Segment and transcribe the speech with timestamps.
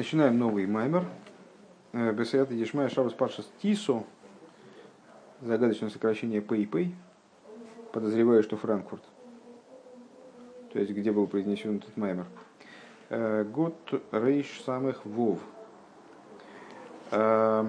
[0.00, 1.04] Начинаем новый маймер.
[1.92, 4.04] Э, Бесед Ешмая Шабас Паршас Тисо.
[5.42, 6.94] Загадочное сокращение Пэй-Пэй.
[7.92, 9.02] Подозреваю, что Франкфурт.
[10.72, 12.24] То есть, где был произнесен этот маймер.
[13.10, 13.76] Э, год
[14.10, 15.38] Рейш самых Вов.
[17.10, 17.66] Э,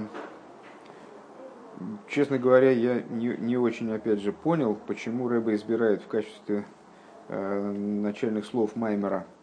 [2.08, 6.64] честно говоря, я не, не очень, опять же, понял, почему Рэба избирает в качестве
[7.28, 9.28] начальных слов Маймера–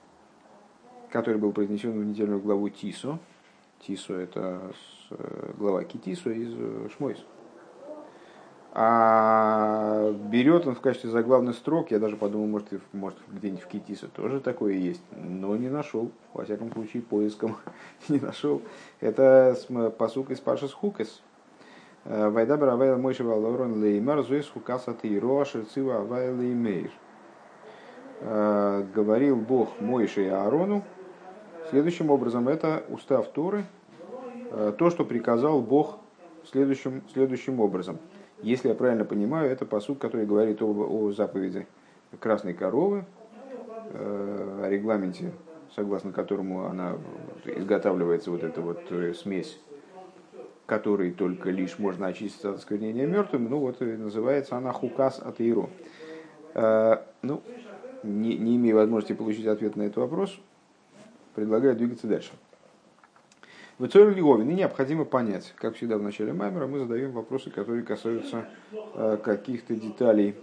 [1.11, 3.18] который был произнесен в недельную главу Тисо.
[3.80, 4.61] Тисо– это
[5.11, 7.18] э, глава Китисо из э, Шмойс.
[8.72, 14.08] А берет он в качестве заглавных строк, я даже подумал, может, может где-нибудь в Китисо
[14.08, 17.57] тоже такое есть, но не нашел, во всяком случае, поиском
[18.08, 18.63] не нашел.
[19.00, 19.57] Это
[19.99, 21.22] посук из Пашас Хукес.
[22.04, 26.90] Э, Вайда Баравайла Мойши Валорон Леймар Зуэс Хукаса Тейро Шерцива Авайла Леймейр.
[28.21, 30.82] Говорил Бог Мойше и Аарону,
[31.71, 33.64] Следующим образом, это устав Торы,
[34.50, 35.98] э, то, что приказал Бог
[36.50, 37.98] следующим, следующим образом.
[38.41, 41.66] Если я правильно понимаю, это посуд, который говорит о, о заповеди
[42.20, 43.05] красной коровы,
[43.92, 45.33] э, о регламенте,
[45.77, 46.96] согласно которому она
[47.44, 49.61] изготавливается, вот эта вот э, смесь,
[50.64, 55.69] которой только лишь можно очистить от осквернения мертвым, ну вот называется она хукас от Иро.
[56.55, 57.42] Ну,
[58.02, 60.39] не, не имея возможности получить ответ на этот вопрос,
[61.39, 62.33] предлагаю двигаться дальше.
[63.78, 68.48] В Цорь Лиговин необходимо понять, как всегда в начале Маймера, мы задаем вопросы, которые касаются
[68.72, 70.34] э, каких-то деталей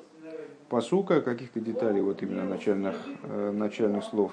[0.70, 4.32] посука, каких-то деталей вот именно начальных, э, начальных слов.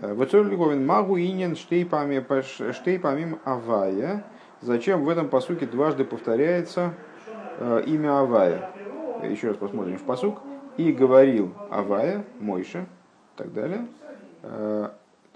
[0.00, 4.24] Э, в Цорь Лиговин магу инен штейпамим авая.
[4.60, 6.94] Зачем в этом посуке дважды повторяется
[7.60, 8.70] имя Авая?
[9.24, 10.38] Еще раз посмотрим в посук.
[10.76, 12.86] И говорил Авая, Мойша,
[13.34, 13.88] так далее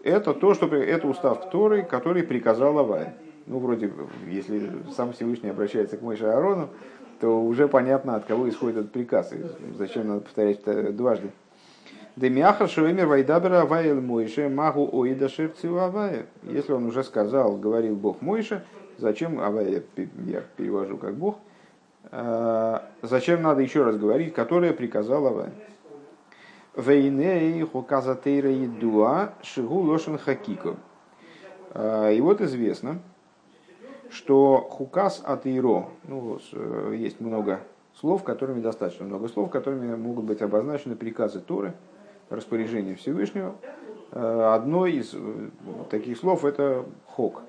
[0.06, 3.14] это то, что это устав Торы, который приказал Авай.
[3.46, 3.92] Ну, вроде,
[4.28, 6.68] если сам Всевышний обращается к Мойше Аарону,
[7.20, 9.38] то уже понятно, от кого исходит этот приказ, и
[9.76, 11.30] зачем надо повторять это дважды.
[12.16, 16.26] Демиаха Шуэмер Вайдабера Авайл Мойше Магу Оида Шерцию Авая.
[16.44, 18.64] Если он уже сказал, говорил Бог Мойше,
[18.98, 19.82] зачем, Авая
[20.24, 21.38] я перевожу как Бог,
[22.10, 25.52] а, зачем надо еще раз говорить, которое приказал Авая.
[26.76, 30.76] Вейней хуказатейра едуа шигу лошен хакико.
[31.70, 33.00] А, и вот известно,
[34.10, 37.60] что хукас от иро, ну, э, есть много
[37.94, 41.74] слов, которыми достаточно много слов, которыми могут быть обозначены приказы Торы,
[42.28, 43.54] распоряжение Всевышнего.
[44.12, 45.48] А, одно из э,
[45.90, 47.42] таких слов это хок.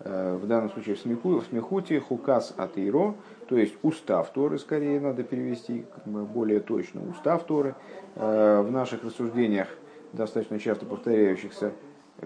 [0.00, 3.14] Э, в данном случае в, смеху, в смехуте хукас от иро,
[3.52, 7.74] то есть устав Торы, скорее надо перевести более точно, устав Торы.
[8.14, 9.68] Э, в наших рассуждениях,
[10.14, 11.72] достаточно часто повторяющихся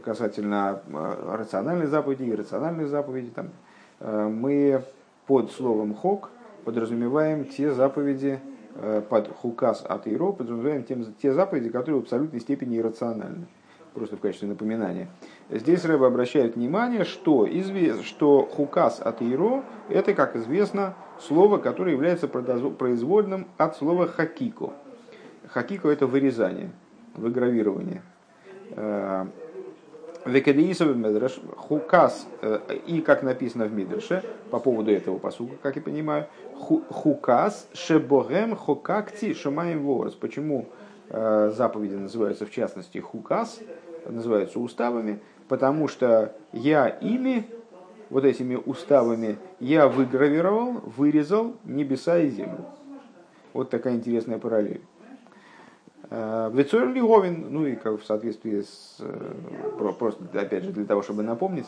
[0.05, 3.49] касательно э, рациональной заповеди и иррациональной заповеди, там,
[3.99, 4.85] э, мы
[5.27, 6.31] под словом хок
[6.65, 8.39] подразумеваем те заповеди,
[9.09, 13.47] под хукас от иро подразумеваем тем, те заповеди, которые в абсолютной степени иррациональны.
[13.95, 15.09] Просто в качестве напоминания.
[15.51, 21.93] Здесь Рэба обращает внимание, что, извест, что хукас от иро это, как известно, слово, которое
[21.93, 24.73] является произвольным от слова хакико.
[25.49, 26.71] Хакико это вырезание,
[27.15, 28.03] выгравирование.
[28.71, 29.27] Э,
[30.27, 35.83] Векадеисов Медреш, Хукас, э, и как написано в Мидрше, по поводу этого посука, как я
[35.83, 40.15] понимаю, Хукас, Шебогем, Хокакти, Шамаем Ворос.
[40.15, 40.67] Почему
[41.11, 43.61] э, заповеди называются в частности Хукас,
[44.05, 45.21] называются уставами?
[45.47, 47.47] Потому что я ими,
[48.11, 52.65] вот этими уставами, я выгравировал, вырезал небеса и землю.
[53.53, 54.83] Вот такая интересная параллель.
[56.11, 61.03] Э, Вецор Лиговин, ну и как в соответствии с, э, просто опять же для того,
[61.03, 61.67] чтобы напомнить,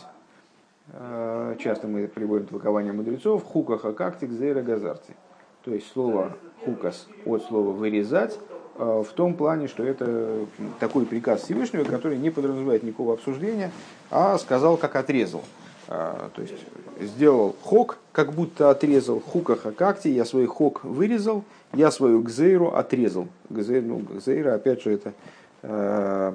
[0.93, 5.17] э, часто мы приводим толкование мудрецов, хукаха кактик зейра газарти.
[5.65, 8.39] То есть слово хукас от слова вырезать,
[8.77, 10.47] в том плане, что это
[10.79, 13.73] такой приказ Всевышнего, который не подразумевает никакого обсуждения,
[14.09, 15.43] а сказал, как отрезал.
[15.89, 16.55] То есть
[17.01, 23.29] сделал хок, как будто отрезал хукаха какти, я свой хок вырезал, я свою гзейру отрезал.
[23.49, 25.15] Гзейр, ну, гзейра, опять же, это
[25.63, 26.33] э,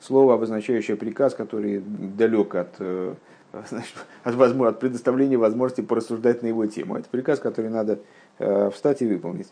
[0.00, 3.14] слово, обозначающее приказ, который далек от, э,
[3.68, 6.96] значит, от, от предоставления возможности порассуждать на его тему.
[6.96, 8.00] Это приказ, который надо
[8.40, 9.48] э, встать и выполнить.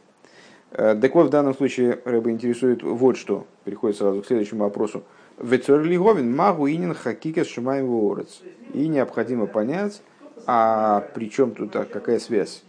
[0.73, 3.47] Э, так вот, в данном случае Рэба интересует вот что.
[3.65, 5.03] Переходит сразу к следующему вопросу.
[5.39, 7.87] Вецорлиговин магу инин хакикес шумаем
[8.73, 10.03] И необходимо понять,
[10.47, 12.65] а при чем тут а какая связь?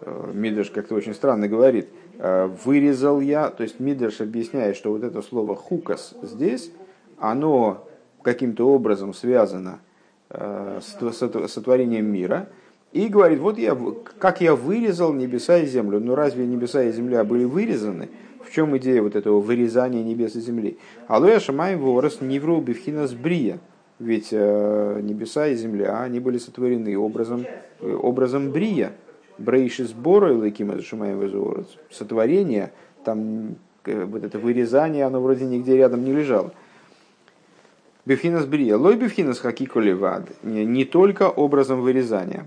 [0.00, 1.88] Э, Мидрш как-то очень странно говорит.
[2.18, 6.72] Э, Вырезал я, то есть Мидрш объясняет, что вот это слово хукас здесь,
[7.18, 7.88] оно
[8.22, 9.80] каким-то образом связано
[10.28, 12.48] сотворением мира,
[12.96, 13.76] и говорит, вот я,
[14.18, 16.00] как я вырезал небеса и землю.
[16.00, 18.08] Но разве небеса и земля были вырезаны?
[18.42, 20.78] В чем идея вот этого вырезания небес и земли?
[21.06, 23.58] Алоя Шамай Ворос Нивру Бифхинас Брия.
[23.98, 27.44] Ведь э, небеса и земля, они были сотворены образом,
[27.80, 28.92] э, образом Брия.
[29.36, 31.76] Брейши сбора и Лакима Шамай Ворос.
[31.90, 32.72] Сотворение,
[33.04, 36.52] там э, вот это вырезание, оно вроде нигде рядом не лежало.
[38.06, 38.78] Бифхинас Брия.
[38.78, 40.30] Лой Бифхинас Хакико Левад.
[40.42, 42.46] Не только образом вырезания.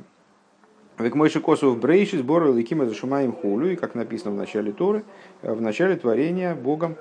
[1.00, 5.06] Век мойши косу в брейши сбора ликима зашумаем хулю, и как написано в начале Торы,
[5.42, 6.98] э, в начале творения Богом,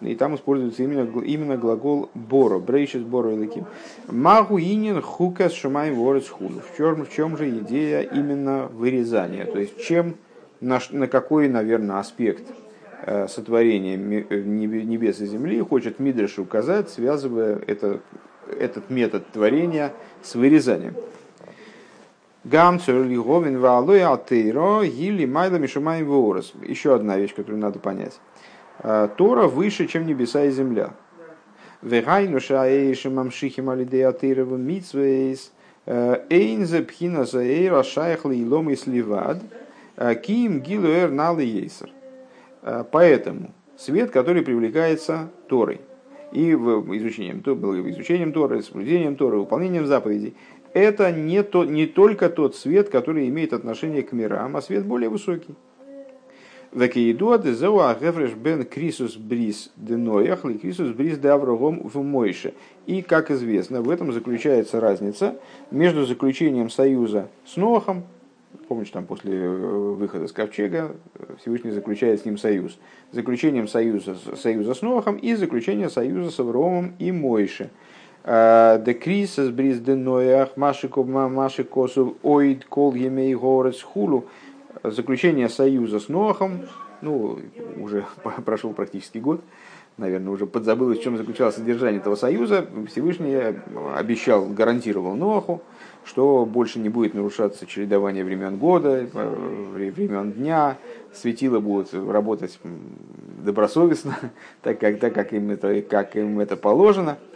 [0.00, 3.66] и там используется именно, именно глагол боро, брейши сбора ликим.
[4.08, 6.60] Магу инин хукас шумаем ворец хулю.
[6.60, 9.46] В чем, в чем же идея именно вырезания?
[9.46, 10.16] То есть чем,
[10.60, 12.42] на, на какой, наверное, аспект
[13.02, 13.94] э, сотворения
[14.28, 18.00] э, небес и земли хочет Мидриш указать, связывая это,
[18.58, 20.94] этот метод творения с вырезанием.
[22.48, 26.52] Гамцер Лиговин Валуй Алтейро Гили Майла Мишумай Ворос.
[26.62, 28.20] Еще одна вещь, которую надо понять.
[28.78, 30.90] А, Тора выше, чем небеса и земля.
[31.82, 35.50] Вегайну шаэйши мамшихи малидей атеирова митсвейс.
[35.86, 39.42] Э, Эйнзе пхина заэйра шайхла илом и сливад.
[39.96, 41.90] Э, Ким гилуэр налы ейсер.
[42.62, 45.80] Э, поэтому свет, который привлекается Торой,
[46.32, 50.34] и изучением, изучением Торы, соблюдением Торы, выполнением заповедей,
[50.76, 55.08] это не, то, не только тот свет, который имеет отношение к мирам, а свет более
[55.08, 55.54] высокий.
[58.34, 62.52] бен крисус брис деноях ли крисус брис де в мойше.
[62.84, 65.36] И, как известно, в этом заключается разница
[65.70, 68.04] между заключением союза с Нохом,
[68.68, 70.94] помните, там после э, выхода с Ковчега
[71.40, 72.78] Всевышний заключает с ним союз,
[73.12, 77.70] заключением союза, союза с Нохом и заключением союза с Авромом и Мойше–
[78.26, 84.24] Декрисас бриз деноях машиков маши косу оид кол емей горец хулу.
[84.82, 86.62] Заключение союза с Нохом,
[87.02, 87.38] ну,
[87.80, 88.04] уже
[88.44, 89.42] прошел практически год,
[89.96, 92.66] наверное, уже подзабыл, в чем заключалось содержание этого союза.
[92.88, 93.36] Всевышний
[93.96, 95.62] обещал, гарантировал Ноху,
[96.04, 99.06] что больше не будет нарушаться чередование времен года,
[99.72, 100.78] времен дня,
[101.14, 102.58] светила будут работать
[103.44, 104.16] добросовестно,
[104.62, 107.35] так как, так как, им, это, как им это положено– Э,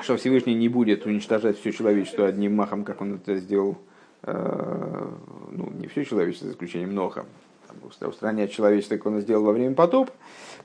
[0.00, 3.76] что Всевышний не будет уничтожать все человечество одним махом, как он это сделал,
[4.22, 5.08] э,
[5.52, 7.24] ну, не все человечество, за исключением Ноха,
[8.00, 10.12] устранять человечество, как он сделал во время потопа.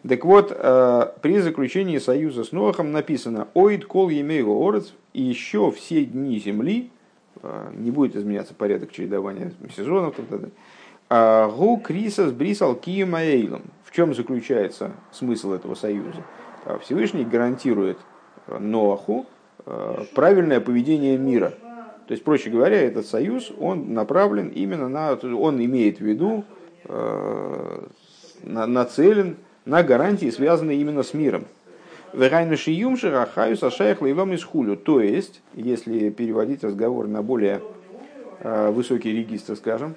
[0.08, 5.72] Так вот, э, при заключении союза с Нохом написано «Оид кол емейго орец» и еще
[5.72, 6.90] все дни земли,
[7.74, 10.16] не будет изменяться порядок чередования сезонов,
[11.10, 13.16] Гу крисас брисал кием
[13.84, 16.24] В чем заключается смысл этого союза?
[16.64, 17.98] А Всевышний гарантирует
[18.48, 19.26] э, Ноаху
[19.66, 21.54] э, правильное поведение мира.
[22.08, 26.44] То есть, проще говоря, этот союз, он направлен именно на, он имеет в виду,
[26.86, 27.86] э,
[28.44, 31.46] нацелен на гарантии, связанные именно с миром.
[32.12, 32.20] То
[35.02, 37.62] есть, если переводить разговор на более
[38.44, 39.96] высокий регистр, скажем,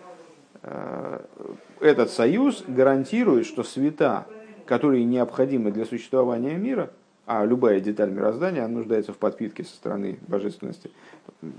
[1.81, 4.27] этот союз гарантирует, что света,
[4.67, 6.91] которые необходимы для существования мира,
[7.27, 10.91] а любая деталь мироздания она нуждается в подпитке со стороны божественности,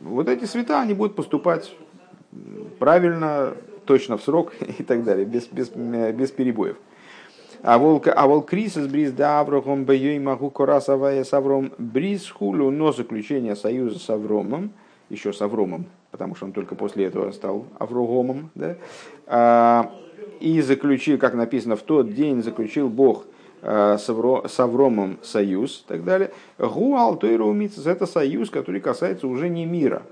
[0.04, 1.75] вот эти света, они будут поступать
[2.80, 3.53] правильно,
[3.86, 6.77] точно в срок и так далее, без, без, без перебоев.
[7.63, 12.70] А волк, а волк крисис бриз да Аврохом бейой могу корасовая с Авром бриз хулю,
[12.70, 14.72] но заключение союза с Авромом,
[15.10, 18.75] еще с Авромом, потому что он только после этого стал Аврогомом, да,
[19.25, 19.91] а,
[20.39, 23.25] и заключил, как написано, в тот день заключил Бог
[23.62, 26.32] э, с Авромом союз и так далее.
[26.58, 30.04] Гуал это союз, который касается уже не мира.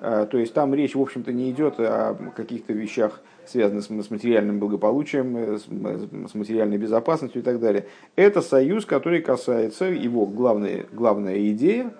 [0.00, 4.58] Э, то есть там речь, в общем-то, не идет о каких-то вещах, связанных с материальным
[4.58, 7.86] благополучием, э, с материальной безопасностью и так далее.
[8.16, 11.92] Это союз, который касается, его главная, главная идея,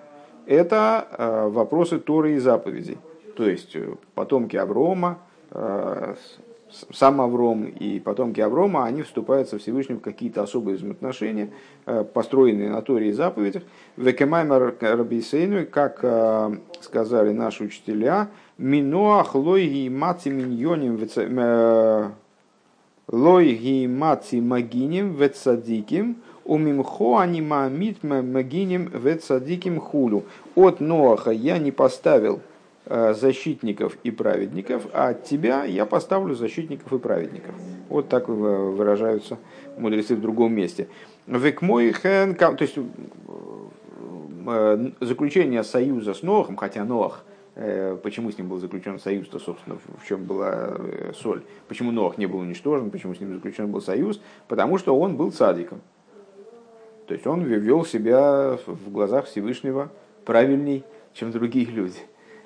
[0.45, 2.97] это вопросы Торы и заповедей.
[3.37, 3.77] То есть
[4.13, 5.19] потомки Аврома,
[6.91, 11.49] сам Авром и потомки Аврома, они вступают со Всевышним в какие-то особые взаимоотношения,
[11.85, 13.63] э, построенные на Торе и заповедях.
[13.97, 22.09] Векемаймер Рабисейну, как э, сказали наши учителя, Миноах лойги маци миньоним э,
[23.07, 30.23] лойги маци магиним вецадиким умимхо анимамит магиним вецадиким хулю.
[30.55, 32.41] От Ноаха я не поставил
[32.85, 37.55] защитников и праведников, а от тебя я поставлю защитников и праведников.
[37.89, 39.37] Вот так выражаются
[39.77, 40.87] мудрецы в другом месте.
[41.25, 42.77] Век мой хен, то есть
[44.99, 47.23] заключение союза с Нохом, хотя Нох,
[47.55, 50.77] почему с ним был заключен союз-то, собственно, в чем была
[51.13, 55.15] соль, почему Нох не был уничтожен, почему с ним заключен был союз, потому что он
[55.15, 55.79] был цадиком.
[57.07, 59.89] То есть он вел себя в глазах Всевышнего
[60.25, 61.99] правильней, чем другие люди.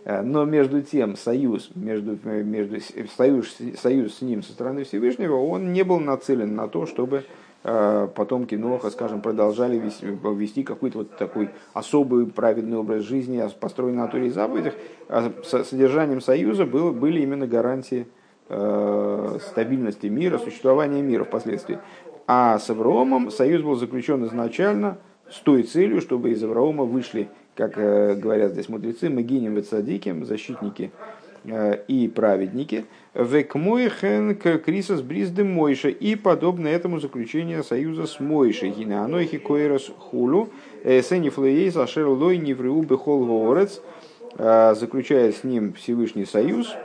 [0.08, 2.78] Э, но между тем союз, между, между,
[3.18, 7.26] союз, союз с ним со стороны Всевышнего, он не был нацелен на то, чтобы
[7.66, 13.98] э, потомки Ноха, скажем, продолжали вести, вести какой-то вот такой особый праведный образ жизни, построенный
[13.98, 14.76] на Туре и заповедях.
[15.10, 18.08] А содержанием союза было, были именно гарантии
[18.48, 21.80] э, стабильности мира, существования мира впоследствии.
[22.28, 25.00] А с Авраамом союз был заключен изначально
[25.30, 30.92] с той целью, чтобы из Авраама вышли, как э, говорят здесь мудрецы, Магиним Вецадиким, защитники
[31.44, 32.86] э, и праведники,
[33.16, 40.50] векмойхен крисас бризды Мойша, и подобно этому заключение союза с Мойшей, гинеанойхи койрос хулу,
[40.84, 43.82] э, сенифлеей зашер лой неврю бехол ворец,
[44.38, 46.76] заключая с ним Всевышний союз.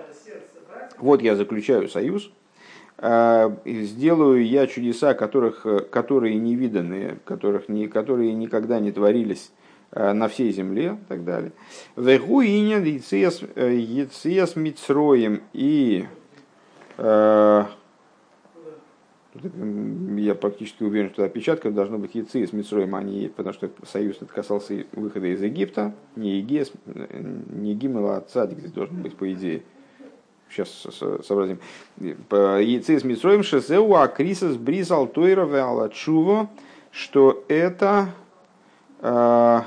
[0.98, 2.30] Вот я заключаю союз,
[2.96, 9.50] сделаю я чудеса, которых, которые не виданы, которых которые никогда не творились
[9.92, 11.52] на всей земле и так далее.
[11.96, 16.06] Вегу инин яциас э, мицроем и
[16.98, 17.68] а,
[20.16, 24.16] я практически уверен, что опечатка должно быть яйцы с Мицроем, а не потому что союз
[24.16, 29.32] это касался выхода из Египта, не Егес, не Гимел, а Цадик здесь должен быть, по
[29.32, 29.62] идее
[30.50, 30.86] сейчас
[31.26, 31.60] сообразим.
[31.98, 36.50] Яйцы с Митроем Шезеу Акрисас Бризал Тойра Алачуво,
[36.90, 38.10] что это
[39.00, 39.64] а,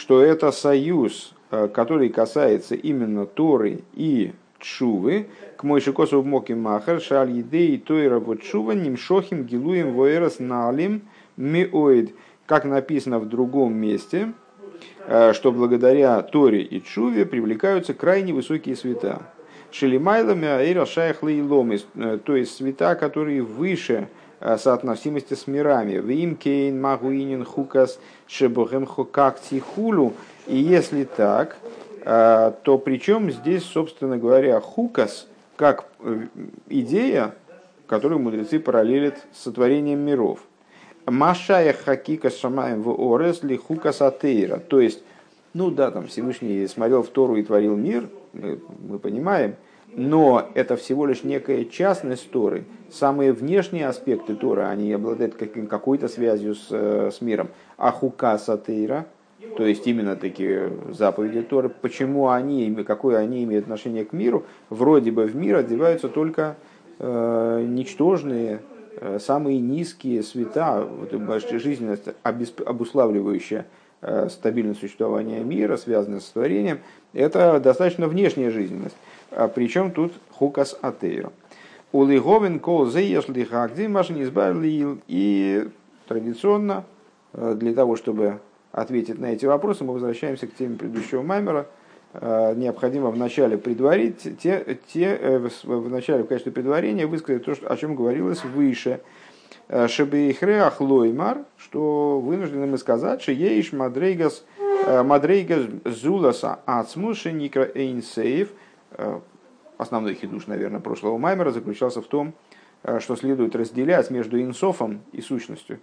[0.00, 5.26] что это союз, а, который касается именно Торы и Чувы,
[5.56, 11.02] к Мойши Косов Моки Махар, Шаль Едей Тойра вот Чува, Нимшохим Гилуем Воерас Налим
[11.36, 12.14] Миоид,
[12.46, 14.32] как написано в другом месте–
[15.06, 19.22] Э, что благодаря Торе и Чуве привлекаются крайне высокие света.
[19.72, 24.06] Шелимайлами Аэра Шайхла и Ломис, э, то есть света, которые выше э,
[24.40, 25.94] соотносимости с мирами.
[25.94, 30.14] Вим Кейн, Магуинин, Хукас, Шебохем Хокакти Хулу.
[30.46, 31.56] И если так,
[32.04, 35.86] то причем здесь, собственно говоря, Хукас как
[36.68, 37.34] идея,
[37.86, 40.40] которую мудрецы параллелят с сотворением миров.
[41.06, 44.58] Машая хакика шамаем в орес ли хука сатейра.
[44.58, 45.02] То есть,
[45.54, 49.56] ну да, там Всевышний смотрел в Тору и творил мир, мы понимаем,
[49.94, 52.64] но это всего лишь некая частность Торы.
[52.90, 57.48] Самые внешние аспекты Торы, они обладают какой-то связью с, э, с миром.
[57.76, 59.06] А хука сатейра,
[59.56, 65.10] то есть именно такие заповеди Торы, почему они, какое они имеют отношение к миру, вроде
[65.10, 66.56] бы в мир одеваются только
[66.98, 68.60] э, ничтожные
[68.96, 71.12] Э, самые низкие света, вот,
[71.50, 73.66] жизненность, обуславливающая
[74.02, 76.80] э, стабильность существования мира, связанная с творением,
[77.14, 78.96] это достаточно внешняя жизненность.
[79.30, 81.32] А причем тут хукас атею.
[81.92, 85.68] Улиговин кол зеешли хагдзи машин избавили и
[86.06, 86.84] традиционно
[87.32, 88.40] э, для того, чтобы
[88.72, 91.66] ответить на эти вопросы, мы возвращаемся к теме предыдущего маймера–
[92.12, 97.76] Э, необходимо вначале предварить, те, те, э, в начале в качестве предварения высказать то, о
[97.76, 99.00] чем говорилось выше.
[99.86, 104.44] Шебейхреах лоймар, что вынуждены мы сказать, что еиш мадрейгас
[105.04, 108.48] мадрейгас зуласа ацмуши никра эйнсейв,
[109.78, 112.34] основной хидуш, наверное, прошлого маймера заключался в том,
[112.98, 115.80] что следует разделять между инсофом и сущностью.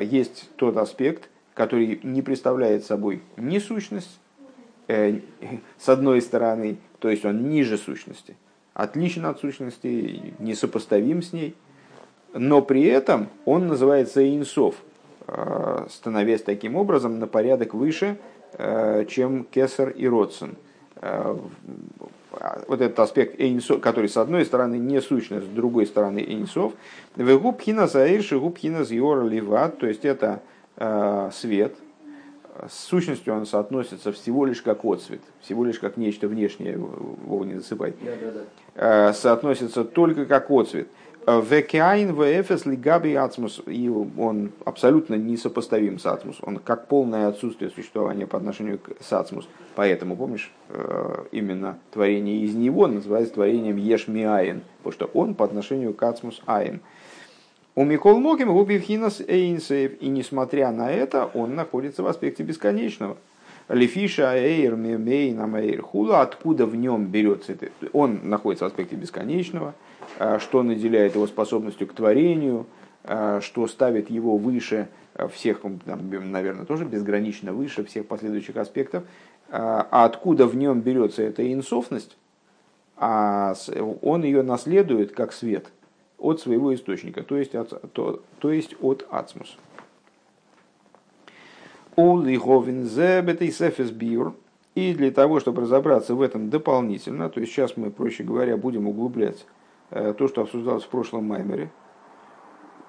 [0.00, 4.18] Есть тот аспект, который не представляет собой ни сущность,
[4.86, 5.18] Э,
[5.78, 8.36] с одной стороны, то есть он ниже сущности,
[8.74, 11.54] отличен от сущности, несопоставим с ней,
[12.34, 14.76] но при этом он называется инсов,
[15.26, 18.18] э, становясь таким образом на порядок выше,
[18.52, 20.56] э, чем Кесар и Родсон.
[21.00, 26.72] Вот этот аспект Эйнсов, который с одной стороны не сущность, с другой стороны Эйнсов.
[27.16, 30.42] Вегубхина заир, шигубхина зиора ливат, то есть это
[31.32, 31.76] свет,
[32.68, 37.54] с сущностью он соотносится всего лишь как отцвет, всего лишь как нечто внешнее, Вова не
[37.54, 38.32] засыпай, да, да,
[38.74, 39.12] да.
[39.12, 40.88] соотносится только как отцвет.
[41.26, 48.26] Векаин вэфэс лигаби ацмус, и он абсолютно несопоставим с ацмус, он как полное отсутствие существования
[48.26, 49.48] по отношению к ацмус.
[49.74, 55.94] Поэтому, помнишь, э, именно творение из него называется творением ешмиаин, потому что он по отношению
[55.94, 56.80] к ацмус айн.
[57.74, 60.00] У Микол Моким Губивхинас Эйнсейв.
[60.00, 63.16] И несмотря на это, он находится в аспекте бесконечного.
[63.68, 67.68] Лефиша Эйр Мейн Амейр Хула, откуда в нем берется это?
[67.92, 69.74] Он находится в аспекте бесконечного,
[70.38, 72.66] что наделяет его способностью к творению,
[73.40, 74.88] что ставит его выше
[75.32, 79.04] всех, там, наверное, тоже безгранично выше всех последующих аспектов,
[79.50, 82.16] а откуда в нем берется эта инсофность,
[82.96, 83.54] а
[84.02, 85.70] он ее наследует как свет
[86.18, 89.56] от своего источника, то есть от, то, то есть от ацмус.
[94.74, 98.88] И для того, чтобы разобраться в этом дополнительно, то есть сейчас мы, проще говоря, будем
[98.88, 99.46] углублять
[100.18, 101.70] то, что обсуждалось в прошлом Маймере.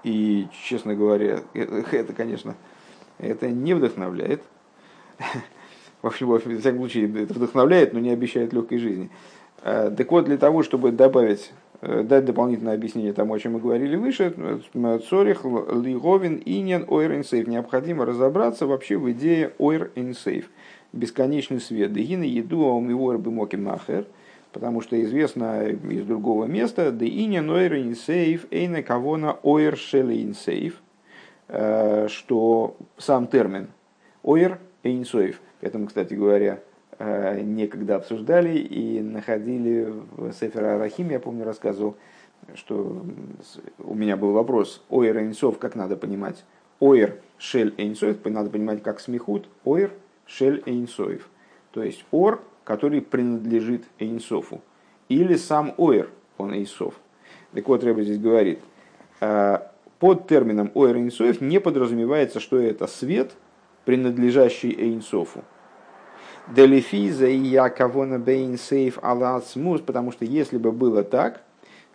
[0.03, 2.55] И, честно говоря, это, это конечно,
[3.17, 4.43] это не вдохновляет.
[6.01, 9.09] Во всяком случае, это вдохновляет, но не обещает легкой жизни.
[9.63, 13.59] Э, так вот, для того, чтобы добавить, э, дать дополнительное объяснение тому, о чем мы
[13.59, 17.47] говорили выше, э, Цорих, Лиговин, Иньян, Ойр Инсейф.
[17.47, 20.51] Необходимо разобраться вообще в идее Ойр Инсейф.
[20.93, 21.91] Бесконечный свет.
[21.91, 24.05] Дегина еду аумивор бимоким нахер.
[24.55, 30.81] Потому что известно из другого места, да иньян Ойр Инсейф, эйна кавона Ойр Шелли Инсейф.
[31.47, 33.67] Что сам термин
[34.23, 35.41] Ойр Инсейф.
[35.61, 36.61] Это мы, кстати говоря,
[36.97, 41.97] Э, некогда обсуждали и находили в Сефера Арахим, я помню, рассказывал,
[42.53, 43.05] что
[43.79, 46.45] у меня был вопрос, ойр эйнсов, как надо понимать?
[46.79, 49.91] Ойр шель эйнсоев, надо понимать как смехут, ойр
[50.25, 51.27] шель эйнсоев.
[51.71, 54.61] То есть ор, который принадлежит эйнсофу.
[55.07, 56.95] Или сам ойр, он эйнсов.
[57.53, 58.59] Так вот, Рэба здесь говорит,
[59.21, 59.59] э,
[59.99, 63.31] под термином ойр эйнсоев не подразумевается, что это свет,
[63.85, 65.43] принадлежащий эйнсофу
[66.47, 71.41] Делифиза и Яковона Бейн Сейф Алацмус, потому что если бы было так,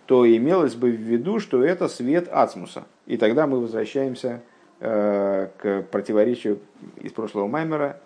[0.07, 2.85] то имелось бы в виду, что это свет Ацмуса.
[3.07, 4.43] И тогда мы возвращаемся
[4.81, 6.59] э, к противоречию
[7.01, 8.01] из прошлого Маймера,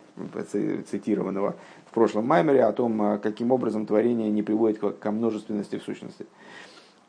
[0.91, 1.57] цитированного
[1.95, 6.27] прошлом Маймере, о том, э, каким образом творение не приводит к множественности в сущности.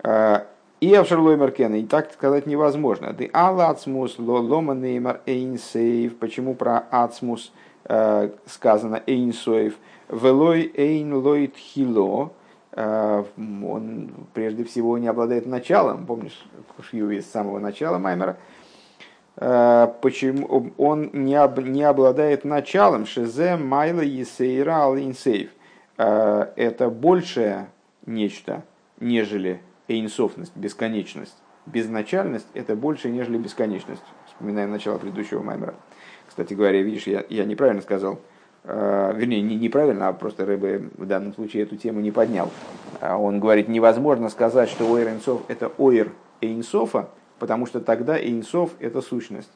[0.03, 0.45] Э,
[0.81, 3.13] и Авшерлой Меркена, и так сказать невозможно.
[3.13, 7.51] Ты Алла Ацмус, Лома Неймар Эйнсейв, почему про Ацмус–
[7.87, 9.75] Э, сказано Эйнсоев,
[10.09, 12.31] Велой Эйн Лойт Хило,
[12.75, 18.37] он прежде всего не обладает началом, помнишь, Кушью с самого начала Маймера,
[19.35, 25.51] почему он не, об, не обладает началом, Шезе Майла Есейра Алинсейв.
[25.97, 27.67] Это большее
[28.05, 28.63] нечто,
[28.99, 31.35] нежели эйнсофность, бесконечность.
[31.65, 34.03] Безначальность– это больше, нежели бесконечность.
[34.27, 35.73] Вспоминаем начало предыдущего Маймера.
[36.27, 38.19] Кстати говоря, видишь, я, я неправильно сказал,
[38.63, 42.51] э, вернее, не неправильно, а просто Рэбе в данном случае эту тему не поднял.
[42.99, 48.71] А он говорит, невозможно сказать, что Ойр Эйнсов– это Ойр Эйнсофа, потому что тогда Эйнсов–
[48.79, 49.51] это сущность.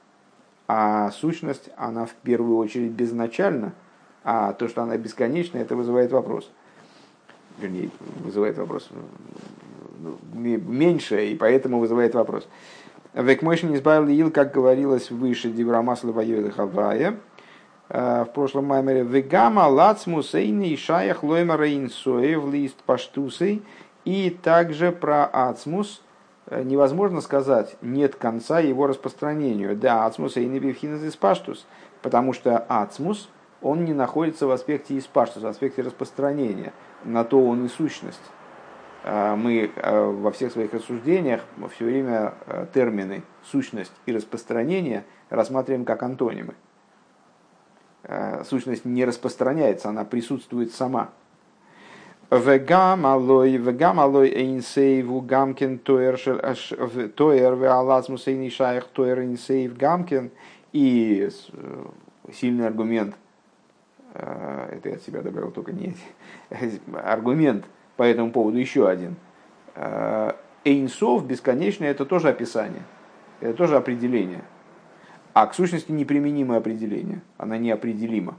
[0.68, 3.74] А сущность, она в первую очередь безначальна,
[4.24, 6.50] а то, что она бесконечна, это вызывает вопрос.
[7.58, 7.89] Вернее,
[8.24, 8.89] вызывает вопрос
[10.00, 12.48] ну, меньше, и поэтому вызывает вопрос.
[13.13, 17.18] Векмойшин избавил ил, как говорилось выше, Диврамасла Вайода Хавая,
[17.89, 23.63] э, в прошлом маймере, Вегама лацмус эйни шаях лоймара инсоев лист паштусей,
[24.06, 26.02] и также про ацмус
[26.51, 29.75] невозможно сказать нет конца его распространению.
[29.75, 31.65] Да, ацмус эйни бифхинез из паштус,
[32.01, 33.29] потому что ацмус,
[33.62, 38.21] он не находится в аспекте из паштус, в аспекте распространения, на то он и сущность.
[39.03, 41.41] А, мы а, во всех своих рассуждениях
[41.75, 42.33] все время
[42.73, 46.55] термины сущность и распространение рассматриваем как антонимы.
[48.45, 51.09] Сущность не распространяется, она присутствует сама.
[52.32, 56.18] Вегам алой, вегам алой эйнсейву гамкин тоер
[57.15, 60.32] тоер веалазмус эйнишаях тоер эйнсейв гамкин.
[60.72, 61.86] И э,
[62.32, 63.15] сильный аргумент,
[64.13, 65.96] это я от себя добавил только не
[66.94, 67.65] аргумент–
[68.00, 69.18] по этому поводу еще один.
[69.76, 70.32] Э,
[70.63, 72.84] Эйнсов бесконечное это тоже описание,
[73.42, 74.46] это тоже определение.
[75.34, 78.38] А к сущности неприменимое определение, она неопределима.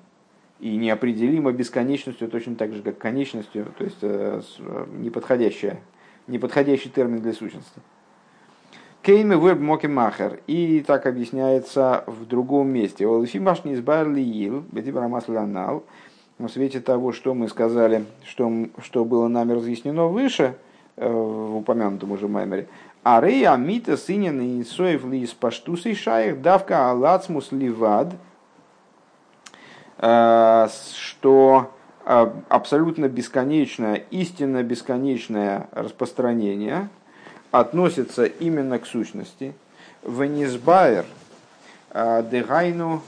[0.60, 5.80] И неопределима бесконечностью точно так же, как конечностью, то есть э, э, неподходящая,
[6.26, 7.80] неподходящий термин для сущности.
[9.02, 10.40] Кейме веб мокимахер.
[10.46, 13.06] И так объясняется в другом месте.
[13.06, 15.84] Олфимаш не избавили ил, бетибрамас ланал
[16.38, 18.50] в свете того, что мы сказали, что,
[18.82, 20.56] что было нами разъяснено выше,
[20.96, 22.68] э, в упомянутом уже Маймере,
[23.02, 28.14] а рей амита сынин и соев лис паштус и шаях давка алацмус ливад,
[30.00, 31.70] что
[32.06, 36.88] э, абсолютно бесконечное, истинно бесконечное распространение
[37.50, 39.52] относится именно к сущности.
[40.02, 41.04] Венисбайер
[41.92, 43.02] дегайну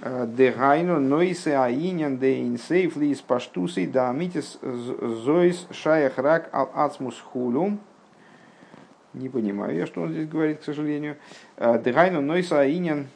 [0.00, 7.80] Дегайну нойсе аинян де инсейф лис паштусей да амитис зоис шаях рак ал ацмус хулум.
[9.12, 11.16] Не понимаю я, что он здесь говорит, к сожалению.
[11.58, 13.08] Дегайну нойса инин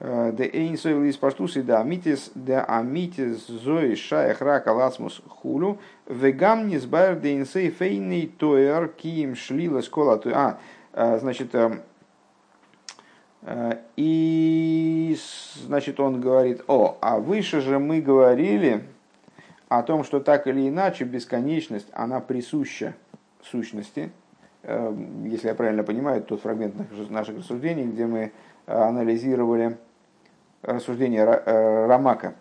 [0.00, 5.78] де эйнсойл из паштусы да амитис де амитис зои шаях рака лацмус хулу
[6.08, 10.20] вегам не сбайр де инсей фейный тоер киим шлила скола
[10.96, 11.54] А, значит,
[13.96, 15.16] и,
[15.66, 18.84] значит, он говорит, о, а выше же мы говорили
[19.68, 22.94] о том, что так или иначе бесконечность, она присуща
[23.42, 24.12] сущности.
[24.62, 26.74] Если я правильно понимаю, тот фрагмент
[27.10, 28.32] наших рассуждений, где мы
[28.66, 29.76] анализировали
[30.62, 32.34] рассуждение э, Рамака,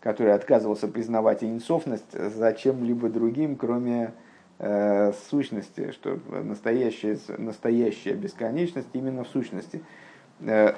[0.00, 4.12] который отказывался признавать инсофность за чем-либо другим, кроме
[4.58, 9.82] э, сущности, что настоящая, настоящая бесконечность именно в сущности.
[10.40, 10.74] Э,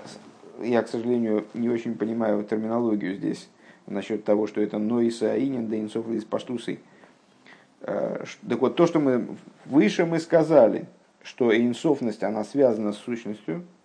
[0.61, 3.49] я, к сожалению, не очень понимаю терминологию здесь
[3.87, 6.81] насчет того, что это ноиса аинин, да инсоф из паштусой.
[7.81, 9.27] Так вот, то, что мы
[9.65, 10.87] выше мы сказали,
[11.23, 13.80] что инсофность, она связана с сущностью, Э,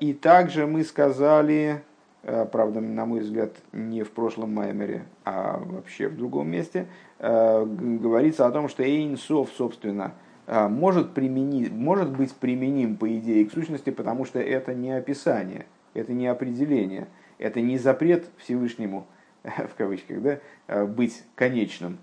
[0.00, 1.82] и также мы сказали,
[2.22, 6.86] э, правда, на мой взгляд, не в прошлом Маймере, а вообще в другом месте,
[7.18, 10.14] э, говорится о том, что Эйнсов, собственно,
[10.46, 16.12] может, применить, может быть применим, по идее, к сущности, потому что это не описание, это
[16.12, 17.06] не определение,
[17.38, 19.06] это не запрет Всевышнему,
[19.44, 21.98] в кавычках, да, быть конечным,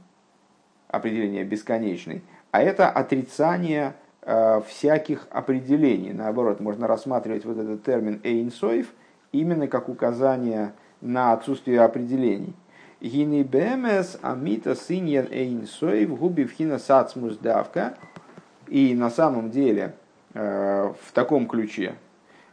[0.87, 3.93] определение бесконечный, а это отрицание Э,
[4.67, 6.13] всяких определений.
[6.13, 8.87] Наоборот, можно рассматривать вот этот термин «эйнсоев»
[9.31, 12.53] именно как указание на отсутствие определений.
[13.01, 17.95] Гини бемес амита синьян эйнсоев губи вхина сацмус давка.
[18.67, 19.95] И на самом деле
[20.33, 21.95] э, в таком ключе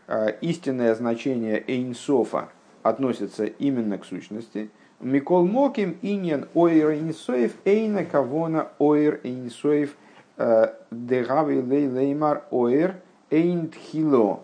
[0.07, 2.49] э, истинное значение эйнсофа
[2.83, 4.71] относится именно к сущности.
[5.01, 9.97] Микол моким иньян ойр эйнсоев эйна кавона ойр эйнсоев–
[10.37, 12.96] Дегави леймар оэр
[13.31, 14.42] эйнтхило.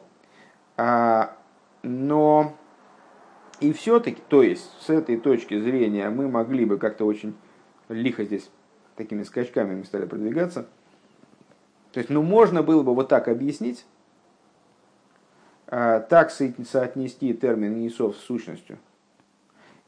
[0.76, 1.36] А,
[1.82, 2.56] но
[3.60, 7.34] и все-таки, то есть с этой точки зрения мы могли бы как-то очень
[7.88, 8.50] лихо здесь
[8.96, 10.66] такими скачками мы стали продвигаться.
[11.92, 13.84] То есть, ну, можно было бы вот так объяснить,
[15.66, 18.78] а, так соотнести термин Нисов с сущностью.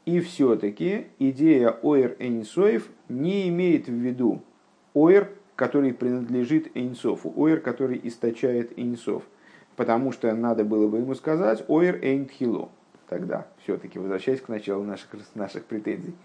[0.05, 4.43] И все-таки идея Оэр Эйнсоев не имеет в виду
[4.93, 9.23] Оэр который принадлежит Эйнсофу, Ойр, который источает Эйнсоф.
[9.75, 12.69] Потому что надо было бы ему сказать Ойр Эйнтхило.
[13.07, 16.15] Тогда, все-таки, возвращаясь к началу наших, наших претензий.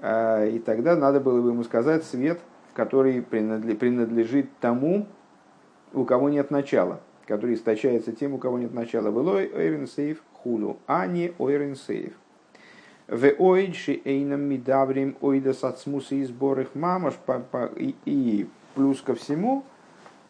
[0.00, 2.40] А, и тогда надо было бы ему сказать свет,
[2.72, 5.06] который принадлежит тому,
[5.92, 9.08] у кого нет начала, который источается тем, у кого нет начала.
[9.08, 12.14] Велой ойрен сейф хулу, а не ойрен сейф.
[13.06, 17.14] В ойдши эйнам мидаврим ойда сацмуса и сборых мамаш
[18.06, 19.64] и плюс ко всему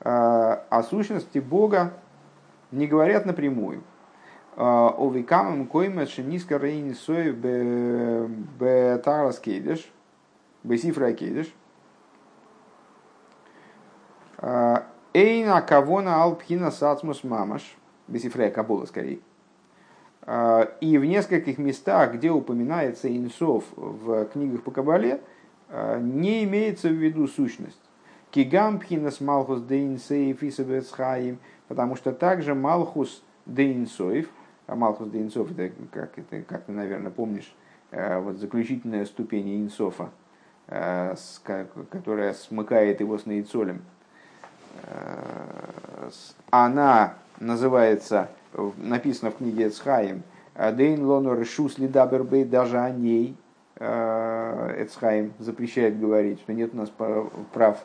[0.00, 1.94] а, о сущности Бога
[2.70, 3.82] не говорят напрямую.
[4.56, 9.90] А, о викамам койма шениска рейни сой бе тарас кейдеш,
[10.62, 11.52] бе сифра кейдеш.
[14.38, 17.76] А, Эйна кавона алпхина сацмус мамаш,
[18.08, 19.20] бесифрея кабула скорее.
[20.80, 25.20] И в нескольких местах, где упоминается инсов в книгах по Кабале,
[26.00, 27.83] не имеется в виду сущность.
[28.34, 34.28] Кигам пхинас малхус дейнсеев и потому что также малхус дейнсоев,
[34.66, 37.54] а малхус дейнсов, это как, это, как ты, наверное, помнишь,
[37.92, 40.10] э, вот заключительная ступень инсофа,
[40.66, 41.14] э,
[41.90, 43.82] которая смыкает его с наицолем,
[44.82, 46.10] э,
[46.50, 48.30] она называется,
[48.78, 50.24] написано в книге Эцхаим,
[50.56, 53.36] Дейн лоно решус лидабербей, даже о ней
[53.76, 56.90] Эцхаим запрещает говорить, что нет у нас
[57.52, 57.78] прав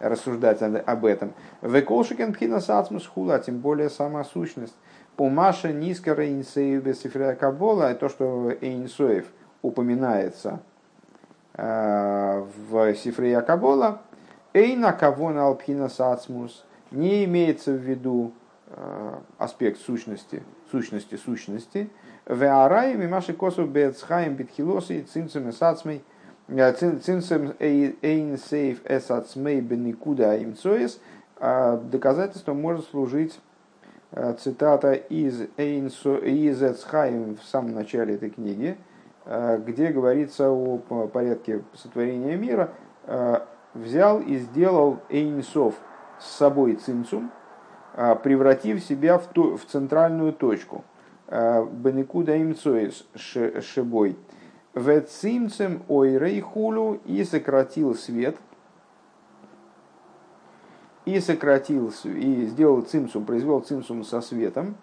[0.00, 1.32] рассуждать об этом.
[1.62, 4.76] Веколшикен пхинасацмус хула, тем более сама сущность.
[5.16, 9.26] Умаша низкара инсеев бесифрия кабола, то, что Эйнсоев
[9.62, 10.60] упоминается
[11.54, 14.02] э, в Сифрия Кабола,
[14.52, 18.32] Эйна кавона алпхина сацмус не имеется в виду
[18.68, 21.88] э, аспект сущности, сущности сущности.
[22.26, 26.04] Веарай мимаши косу бецхаем битхилоси цинцем сацмей–
[26.48, 31.00] Цинцем эйн сейф эс ацмей беникуда имцоис
[31.40, 33.40] доказательством может служить
[34.38, 38.78] цитата из из Эцхайм в самом начале этой книги,
[39.26, 40.78] где говорится о
[41.12, 42.70] порядке сотворения мира,
[43.74, 45.74] взял и сделал Эйнсов
[46.20, 47.32] с собой цинцум,
[48.22, 50.84] превратив себя в, ту, в центральную точку.
[51.28, 54.16] Беникуда имцоис шебой–
[54.76, 58.36] Вецимцем ойрей хулю и сократил свет.
[61.06, 64.76] и сократился, и сделал цимсум, произвел цимсум со светом,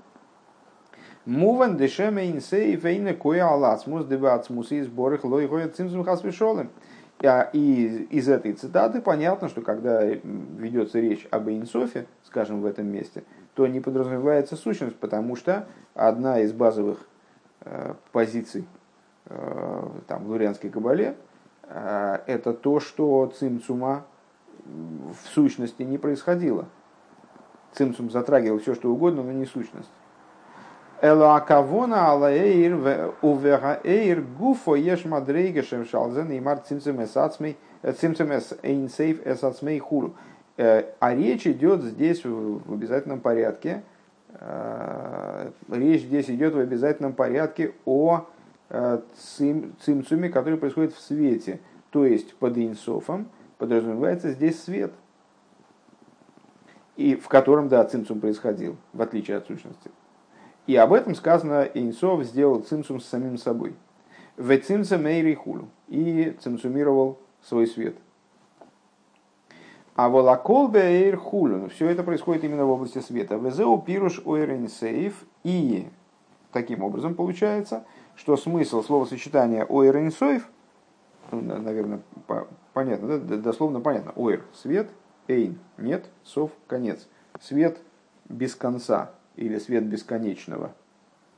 [1.26, 6.70] Муван дешеме инсей фейне кое алацмус дебацмус и сборах лой цимсум хасвишолем.
[7.22, 13.24] И из этой цитаты понятно, что когда ведется речь об Инсофе, скажем, в этом месте,
[13.54, 17.08] то не подразумевается сущность, потому что одна из базовых
[17.62, 18.66] э, позиций
[19.26, 21.16] там, в Лурианской кабале
[21.64, 24.06] э, это то, что цимцума
[24.66, 26.66] в сущности не происходило.
[27.74, 29.90] Цимцум затрагивал все, что угодно, но не сущность.
[31.02, 37.58] Элоакавона алаэйр увераэйр гуфо еш мадрейга шемшалзен и мар цимцем эсацмей
[38.00, 40.16] цимцем эс эйнсейф эсацмей хуру.
[40.56, 43.84] А речь идет здесь в обязательном порядке.
[45.70, 48.26] Речь здесь идет в обязательном порядке о
[48.74, 51.60] цимцуме, который происходит в свете,
[51.92, 54.94] то есть под инсофом, подразумевается здесь свет,
[56.96, 59.92] и в котором, да, цимцум происходил, в отличие от сущности.
[60.68, 63.76] И об этом сказано, Инсов сделал цимцум с самим собой.
[64.38, 65.68] В цимца мейри хулю.
[65.88, 67.98] И цимцумировал свой свет.
[69.96, 71.58] А волокол беэр хулю.
[71.58, 73.36] Ну, Все это происходит именно в области света.
[73.36, 75.26] Везеу пируш ойрен сейф.
[75.44, 75.88] И
[76.54, 80.48] таким образом получается, что смысл словосочетания ойрен сейф,
[81.32, 82.02] ну, наверное,
[82.74, 83.38] понятно, да?
[83.38, 84.12] дословно понятно.
[84.16, 84.90] Ойр– свет,
[85.28, 87.08] эйн– нет, сов– конец.
[87.42, 87.80] Свет
[88.30, 90.74] без конца или свет бесконечного.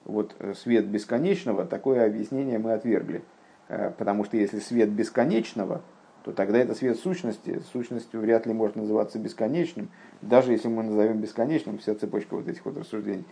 [0.03, 3.23] Вот э, свет бесконечного, такое объяснение мы отвергли.
[3.67, 5.81] Э, потому что если свет бесконечного,
[6.23, 7.61] то тогда это свет сущности.
[7.71, 9.89] Сущность вряд ли может называться бесконечным.
[10.21, 13.25] Даже если мы назовем бесконечным, вся цепочка вот этих вот рассуждений.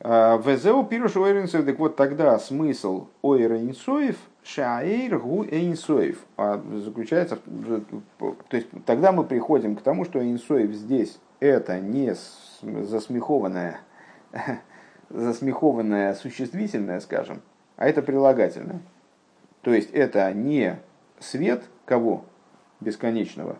[0.00, 7.38] Э, Везеу пируш ойренсоев, так вот тогда смысл ойренсоев шаэйр гу эйнсоев а заключается,
[8.18, 12.14] то есть тогда мы приходим к тому, что эйнсоев здесь это не
[12.60, 13.80] засмехованное,
[15.08, 17.40] засмехованное существительное, скажем,
[17.76, 18.80] а это прилагательное.
[19.62, 20.78] То есть это не
[21.18, 22.24] свет кого
[22.80, 23.56] бесконечного,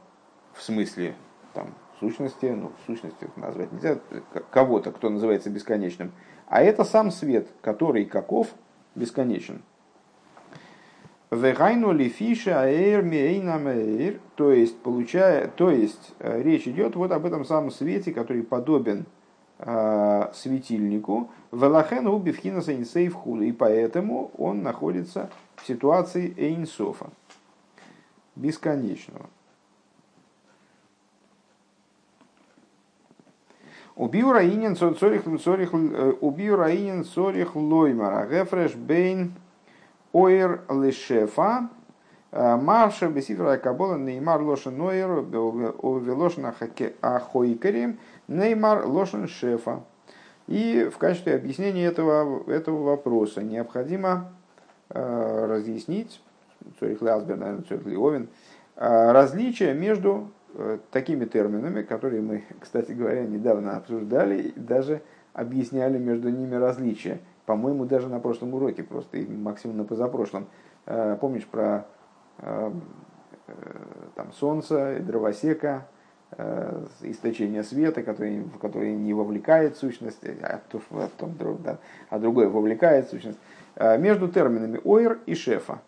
[0.53, 1.15] в смысле
[1.55, 3.99] там, сущности, ну, в сущности назвать нельзя,
[4.51, 6.13] кого-то, кто называется бесконечным,
[6.47, 8.49] а это сам свет, который каков
[8.95, 9.63] бесконечен.
[11.31, 17.27] והיינו לפי שהאור מן המאור, то есть, получая, то есть э, речь идет вот об
[17.27, 19.07] этом самом свете, который подобен
[19.59, 27.11] э, светильнику, ולכן הוא בבחינת אין סוף הוא, и поэтому он находится в ситуации эйнсофа,
[28.37, 29.27] бесконечного.
[33.97, 39.33] Убью раинен цорих цорих э, убью раинен цорих лоймара гефреш бейн
[40.13, 41.71] Оир лишефа,
[42.31, 46.53] э, Марша бесифра кабола неймар лошен ноир, увелошен
[47.01, 49.83] ахойкарем, неймар лошен шефа.
[50.47, 54.31] И в качестве объяснения этого, этого вопроса необходимо
[54.91, 56.21] э, разъяснить,
[56.81, 58.29] Цорих Ласбер, наверное, Цорих Леовин,
[58.77, 60.31] э, различия между
[60.91, 68.09] такими терминами, которые мы, кстати говоря, недавно обсуждали даже объясняли между ними различия– по-моему, даже
[68.09, 70.49] на прошлом уроке, просто и максимум на позапрошлом.
[70.85, 71.87] Э, помнишь про
[72.39, 72.73] э,
[73.47, 73.53] э,
[74.17, 75.87] там, солнце, дровосека,
[77.03, 81.79] источение света, который, в который не вовлекает сущность, а, то, а, том, да,
[82.11, 83.39] а другое вовлекает сущность.
[83.77, 85.83] Между терминами ойр и шефа.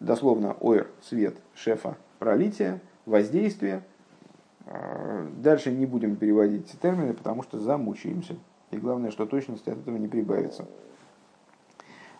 [0.00, 3.82] Дословно ойр– свет, шефа– пролитие, воздействие.
[5.38, 8.36] Дальше не будем переводить термины, потому что замучаемся.
[8.70, 10.66] И главное, что точности от этого не прибавится.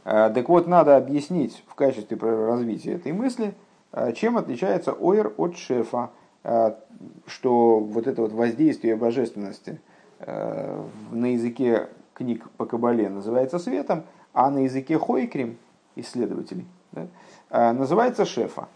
[0.05, 3.55] А, так вот, надо объяснить в качестве развития этой мысли,
[3.93, 6.11] а, чем отличается ойр от шефа,
[6.45, 6.79] а,
[7.27, 9.81] что вот это вот воздействие божественности
[10.19, 15.59] на языке книг по Кабале называется светом, а на языке хойкрим,
[15.95, 18.67] исследователей, да, называется шефа,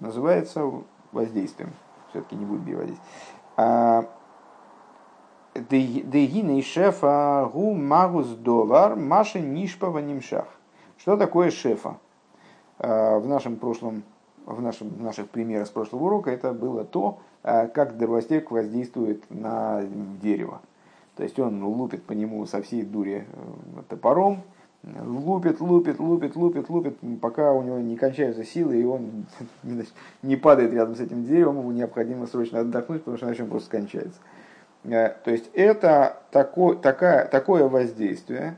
[0.00, 0.64] называется
[1.12, 1.72] воздействием.
[2.10, 2.98] Все-таки не будет переводить.
[5.54, 10.46] Дегины шефа гу магус довар маши нишпава нимшах.
[10.98, 11.98] Что такое шефа?
[12.78, 14.04] В нашем прошлом,
[14.46, 19.82] в, нашем, наших примерах с прошлого урока это было то, как дровостек воздействует на
[20.22, 20.60] дерево.
[21.16, 24.42] То есть он лупит по нему со всей дури э, топором,
[24.84, 29.26] лупит, лупит, лупит, лупит, лупит, пока у него не кончаются силы, и он
[30.22, 33.70] не падает рядом с этим деревом, ему необходимо срочно отдохнуть, потому что иначе он просто
[33.70, 34.20] кончается.
[34.84, 38.56] Э, то есть это такое, такая, такое воздействие,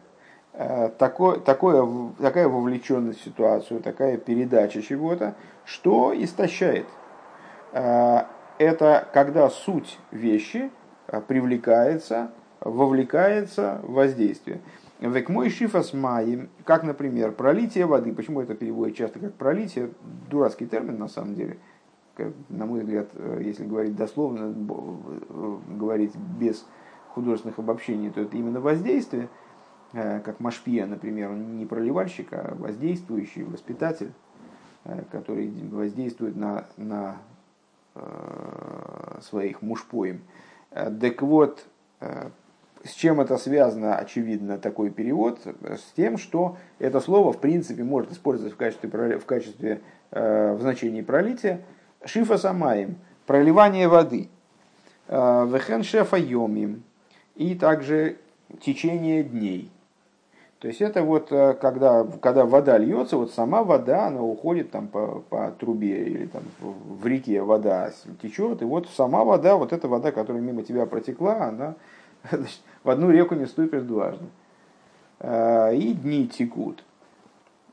[0.52, 6.86] э, такое, такое, такая вовлеченность в ситуацию, такая передача чего-то, что истощает.
[7.72, 8.24] Э,
[8.58, 10.70] это когда суть вещи
[11.26, 12.30] привлекается,
[12.60, 14.60] вовлекается в воздействие.
[15.00, 18.12] Век мой шифас маем, как, например, пролитие воды.
[18.12, 19.90] Почему это переводят часто как пролитие?
[20.30, 21.58] Дурацкий термин на самом деле.
[22.50, 23.08] На мой взгляд,
[23.40, 24.52] если говорить дословно,
[25.68, 26.66] говорить без
[27.14, 29.30] художественных обобщений, то это именно воздействие,
[29.92, 34.12] как Машпия, например, он не проливальщик, а воздействующий, воспитатель,
[35.10, 37.16] который воздействует на, на
[39.22, 40.20] своих мужпоем.
[40.70, 41.66] Так вот,
[42.84, 45.38] с чем это связано, очевидно, такой перевод?
[45.44, 50.60] С тем, что это слово, в принципе, может использоваться в качестве, в, качестве э, в
[50.60, 51.60] значении пролития.
[52.04, 54.28] Шифа самаем, проливание воды.
[55.08, 56.82] Э, вехен шефа йомим.
[57.34, 58.16] И также
[58.60, 59.70] течение дней.
[60.60, 64.88] То есть это вот э, когда, когда вода льется, вот сама вода, она уходит там
[64.88, 67.90] по, по трубе или там в реке вода
[68.22, 71.76] течет, и вот сама вода, вот эта вода, которая мимо тебя протекла, она
[72.30, 74.24] значит, в одну реку не ступишь дважды.
[75.20, 76.82] Э, и дни текут.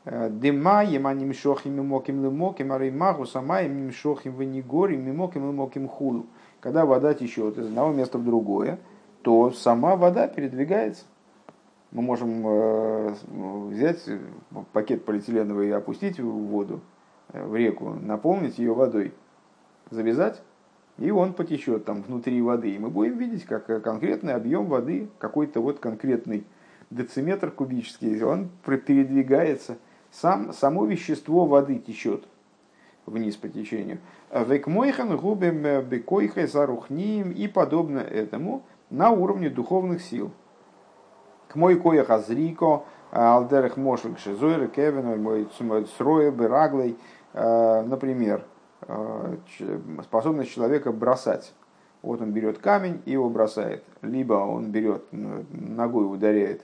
[0.06, 6.26] Э, Дыма, ема нимшохим мимоким лымоким, а реймаху сама им нимшохим венигорим мимоким лымоким худу.
[6.60, 8.80] Когда вода течет из одного места в другое,
[9.22, 11.06] то сама вода передвигается.
[11.91, 13.13] Мы можем э,
[13.70, 14.04] взять
[14.74, 16.82] пакет полиэтиленовый и опустить в воду,
[17.30, 19.13] в реку, наполнить ее водой,
[19.89, 20.41] завязать,
[20.98, 22.72] и он потечет там внутри воды.
[22.72, 26.46] И мы будем видеть, как э, конкретный объем воды, какой-то вот конкретный
[26.90, 29.78] дециметр кубический, он передвигается.
[30.12, 32.26] Сам, само вещество воды течет
[33.06, 34.00] вниз по течению.
[34.32, 40.32] Векмойхан губим э, бекойхай зарухнием и подобно этому на уровне духовных сил.
[41.48, 45.48] К мой коях азрико, алдерах мошлик шизойр, кевин, мой
[45.98, 46.98] сроя, бераглей,
[47.34, 48.44] э, например,
[50.04, 51.54] способность человека бросать.
[52.02, 53.84] Вот он берет камень и его бросает.
[54.02, 56.63] Либо он берет, ногой ударяет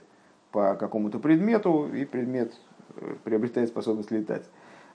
[0.52, 2.54] по какому-то предмету, и предмет
[2.96, 4.48] э, приобретает способность летать.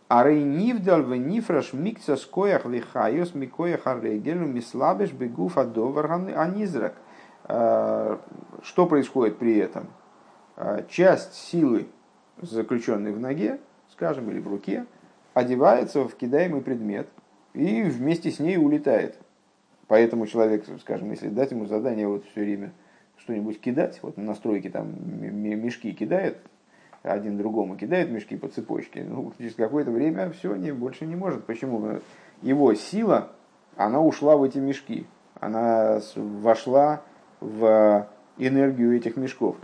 [0.07, 6.95] А рей нивдал в нифраш микса скоях лихайос микоях аррегелю мислабеш бегуф адовар анизрак.
[7.43, 8.17] Э,
[8.63, 9.87] что происходит при этом?
[10.89, 11.87] Часть силы,
[12.41, 13.59] заключенной в ноге,
[13.91, 14.85] скажем, или в руке,
[15.39, 17.07] одевается в кидаемый предмет
[17.53, 19.17] и вместе с ней улетает.
[19.87, 22.71] Поэтому человек, скажем, если дать ему задание вот все время
[23.17, 26.37] что-нибудь кидать, вот на стройке там мешки кидает,
[27.01, 31.45] один другому кидает мешки по цепочке, ну, через какое-то время все, не, больше не может.
[31.45, 31.99] Почему?
[32.41, 33.31] Его сила,
[33.75, 35.07] она ушла в эти мешки,
[35.39, 37.01] она вошла
[37.39, 39.55] в энергию этих мешков.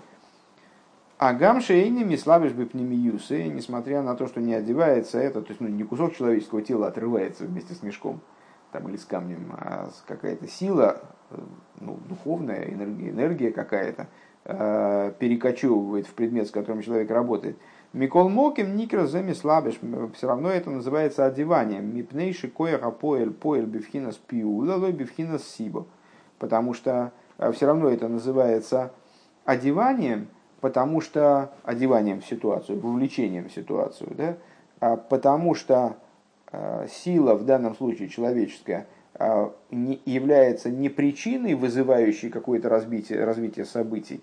[1.17, 5.69] А гамшейни миславиш бы пнемиюсы, несмотря на то, что не одевается это, то есть ну,
[5.69, 8.19] не кусок человеческого тела отрывается вместе с мешком
[8.73, 11.01] там, или с камнем, а какая-то сила,
[11.31, 11.37] э,
[11.79, 14.07] ну, духовная энергия, энергия какая-то,
[14.43, 17.57] э, перекочевывает в предмет, с которым человек работает.
[17.93, 19.79] Микол Моким Никер Замислабиш,
[20.15, 21.95] все равно это называется одеванием.
[21.95, 24.93] Мипнейши коеха поэль поэль бифхинас пиула лой
[25.39, 25.87] сибо.
[26.39, 28.91] Потому что э, все равно это называется
[29.45, 30.27] одеванием,
[30.65, 34.37] потому что одеванием в ситуацию, вовлечением в ситуацию, да?
[34.79, 35.97] а потому что
[36.51, 43.65] а, сила в данном случае человеческая а, не, является не причиной, вызывающей какое-то развитие, развитие
[43.65, 44.21] событий,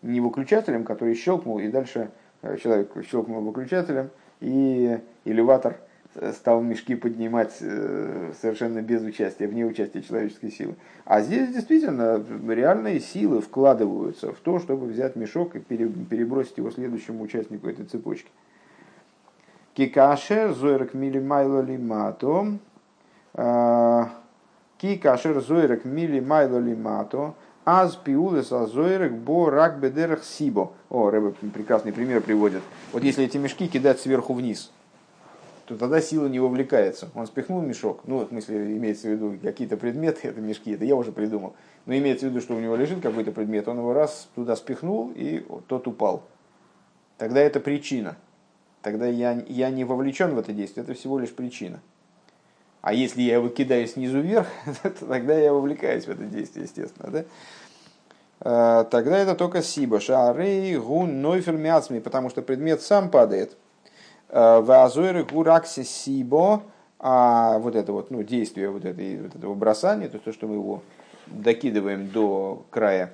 [0.00, 2.08] не выключателем, который щелкнул, и дальше
[2.40, 4.08] а, человек щелкнул выключателем,
[4.40, 5.76] и элеватор–
[6.32, 10.74] стал мешки поднимать э, совершенно без участия, вне участия человеческой силы.
[11.04, 17.22] А здесь действительно реальные силы вкладываются в то, чтобы взять мешок и перебросить его следующему
[17.22, 18.30] участнику этой цепочки.
[19.74, 22.58] Кикашер зойрек милимайло лимато.
[23.34, 24.04] Э,
[24.78, 27.34] Кикашер зойрек милимайло лимато.
[27.66, 30.72] Аз пиулес азойрек бо рак бедерах сибо.
[30.90, 32.62] О, Рэбе прекрасный пример приводит.
[32.92, 34.70] Вот если эти мешки кидать сверху вниз–
[35.66, 37.10] то тогда сила не вовлекается.
[37.14, 40.94] Он спихнул мешок, ну, в смысле, имеется в виду какие-то предметы, это мешки, это я
[40.94, 41.54] уже придумал.
[41.86, 45.12] Но имеется в виду, что у него лежит какой-то предмет, он его раз туда спихнул,
[45.14, 46.22] и тот упал.
[47.18, 48.16] Тогда это причина.
[48.82, 51.80] Тогда я, я не вовлечен в это действие, это всего лишь причина.
[52.82, 54.46] А если я его кидаю снизу вверх,
[54.82, 57.10] то тогда я вовлекаюсь в это действие, естественно.
[57.10, 57.24] Да?
[58.40, 63.56] А, тогда это только сиба, шарей, гун, нойфер, мяцми, потому что предмет сам падает–
[64.34, 66.64] Вазойры гуракси сибо,
[66.98, 70.48] а вот это вот, ну, действие вот, этой, вот этого бросания, то есть то, что
[70.48, 70.82] мы его
[71.26, 73.12] докидываем до края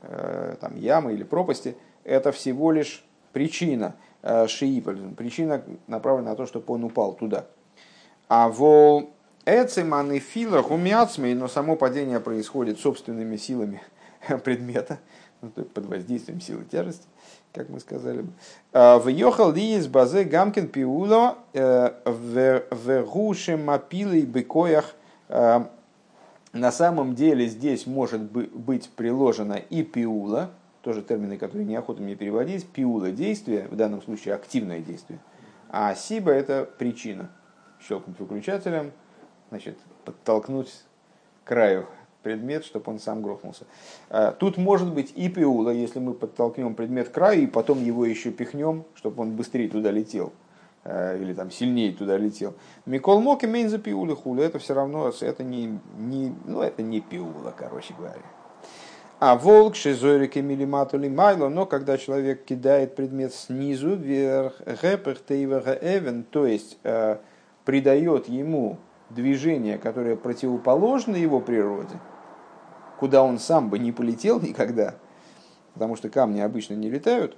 [0.00, 6.46] э, там, ямы или пропасти, это всего лишь причина э, шииполь, причина направлена на то,
[6.46, 7.44] чтобы он упал туда.
[8.28, 9.10] А во
[9.44, 13.82] Эцеман и фила гумяцмей, но само падение происходит собственными силами
[14.44, 14.98] предмета,
[15.40, 17.06] ну, под воздействием силы тяжести,
[17.52, 18.24] как мы сказали.
[18.72, 24.94] А, в Йохал из базе Гамкин Пиуло э, в Гуше Мапилой Бекоях
[25.28, 25.64] э,
[26.52, 30.50] на самом деле здесь может быть приложена и пиула,
[30.82, 35.18] тоже термины, которые неохота мне переводить, пиула действие, в данном случае активное действие,
[35.70, 37.30] а сиба это причина.
[37.80, 38.92] Щелкнуть выключателем,
[39.48, 40.72] значит, подтолкнуть
[41.44, 41.86] к краю
[42.22, 43.64] предмет, чтобы он сам грохнулся.
[44.10, 48.04] А, тут может быть и пиула, если мы подтолкнем предмет к краю и потом его
[48.04, 50.32] еще пихнем, чтобы он быстрее туда летел
[50.84, 52.54] а, или там сильнее туда летел.
[52.86, 57.54] Микол Моки Мейнза пиула хуля, это все равно, это не, не, ну, это не пиула,
[57.56, 58.22] короче говоря.
[59.24, 66.44] А волк шизорики милиматули майло, но когда человек кидает предмет снизу вверх, гэпэх эвен, то
[66.44, 67.18] есть э,
[67.64, 68.78] придает ему
[69.10, 72.00] движение, которое противоположно его природе,
[73.02, 74.94] куда он сам бы не полетел никогда,
[75.74, 77.36] потому что камни обычно не летают,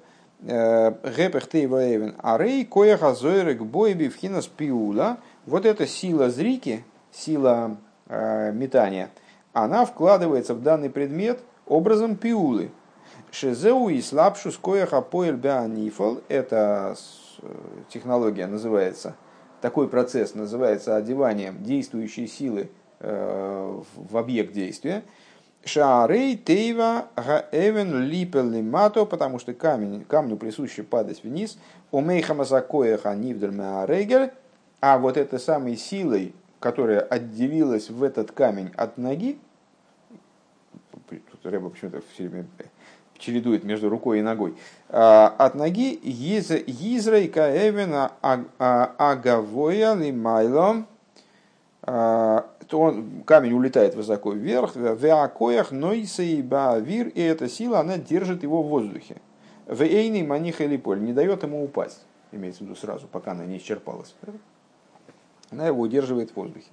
[1.97, 9.09] Эвен Арей Коя Газойрек Бойби Вхинас Пиула, вот эта сила зрики, сила э, метания,
[9.55, 12.71] она вкладывается в данный предмет образом пиулы.
[13.31, 15.41] Шезеу и слабшу скояха поэль
[16.29, 16.95] эта
[17.41, 17.47] э,
[17.89, 19.15] технология называется
[19.62, 22.69] такой процесс называется одеванием действующей силы
[23.01, 25.05] э, в объект действия.
[25.65, 31.59] Шаарей тейва гаэвен липел лимато, потому что камень, камню присуще падать вниз.
[31.91, 33.53] Умейхама закоеха нивдер
[34.81, 39.39] а вот этой самой силой, которая отделилась в этот камень от ноги,
[41.09, 42.47] тут Рэба почему-то все время
[43.19, 44.57] чередует между рукой и ногой.
[44.91, 50.85] А, от ноги Израй Каэвина Агавоя Лимайло,
[51.83, 57.99] а, то он, камень улетает высоко вверх, в Акоях, Нойса Бавир, и эта сила, она
[57.99, 59.17] держит его в воздухе.
[59.66, 64.15] ואינה מניחה ליפול, не дает ему упасть, имеется в виду сразу, пока она не исчерпалась.
[65.51, 66.69] Она его удерживает в воздухе.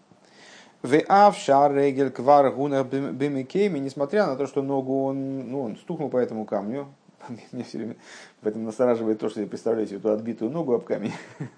[0.81, 6.17] ואף שהרגל כבר הונח במקומו, несмотря на то, что ногу он, ну, он стукнул по
[6.17, 6.87] этому камню,
[7.51, 7.95] мне все время
[8.41, 11.13] в этом настораживает то, что я представляю себе эту отбитую ногу об камень.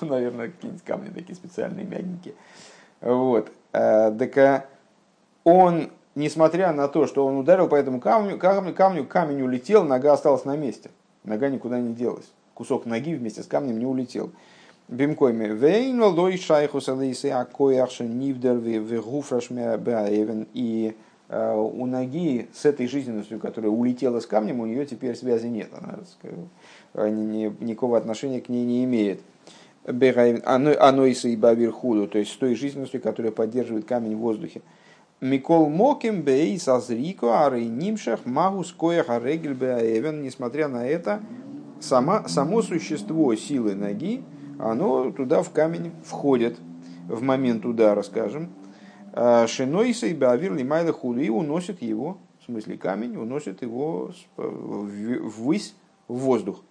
[0.00, 2.34] ну, наверное, какие-нибудь камни такие специальные, мягенькие.
[3.04, 3.52] Вот.
[3.70, 4.64] Так а,
[5.44, 10.14] он, несмотря на то, что он ударил по этому камню, камню, камню, камень улетел, нога
[10.14, 10.90] осталась на месте.
[11.22, 12.24] Нога никуда не делась.
[12.54, 14.30] Кусок ноги вместе с камнем не улетел.
[14.88, 20.46] Бимкойме вейно лой шайху салейсы акояхша нивдер вегуфраш баэвен.
[20.54, 20.94] И
[21.28, 25.68] э, у ноги с этой жизненностью, которая улетела с камнем, у нее теперь связи нет.
[25.72, 25.98] Она
[26.94, 27.10] э,
[27.60, 29.20] никакого отношения к ней не имеет.
[29.84, 34.62] Аноиса и Бавирхуду, то есть с той жизненностью, которая поддерживает камень в воздухе.
[35.20, 39.54] Микол Моким Бей Сазрико Арей Нимшах Магус Коях Арегель
[40.22, 41.20] несмотря на это,
[41.80, 44.22] сама, само существо силы ноги,
[44.58, 46.58] оно туда в камень входит
[47.08, 48.50] в момент удара, скажем.
[49.12, 55.74] А Шинойса и Бавир Лимайла Хули уносит его, в смысле камень, уносит его ввысь
[56.08, 56.62] в воздух.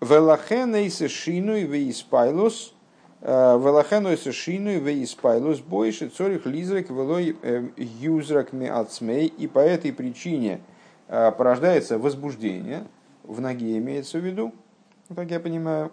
[0.00, 2.72] Велахенейсе шину и веиспайлус,
[3.20, 9.26] э, Велахенейсе шину и веиспайлус больше цорих лизрак велой э, юзрак меацмей.
[9.26, 10.60] И по этой причине
[11.08, 12.84] э, порождается возбуждение,
[13.24, 14.54] в ноге имеется в виду,
[15.14, 15.90] как я понимаю,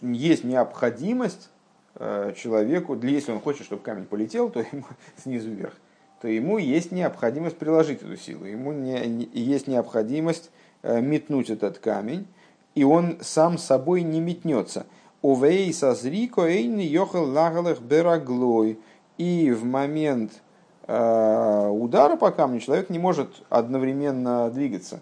[0.00, 1.48] есть необходимость
[1.94, 4.84] человеку, если он хочет, чтобы камень полетел, то ему
[5.22, 5.74] снизу вверх,
[6.20, 10.50] то ему есть необходимость приложить эту силу, ему не, есть необходимость
[10.82, 12.26] метнуть этот камень,
[12.74, 14.86] и он сам собой не метнется.
[15.20, 18.78] Увей созрико эйн йохал лагалах бераглой.
[19.18, 20.42] И в момент
[20.86, 25.00] удара по камню человек не может одновременно двигаться.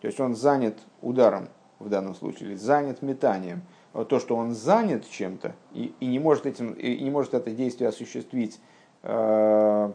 [0.00, 1.48] То есть он занят ударом
[1.78, 3.62] в данном случае, или занят метанием,
[4.08, 7.88] то, что он занят чем-то и, и, не может этим, и не может это действие
[7.88, 8.60] осуществить,
[9.02, 9.92] э,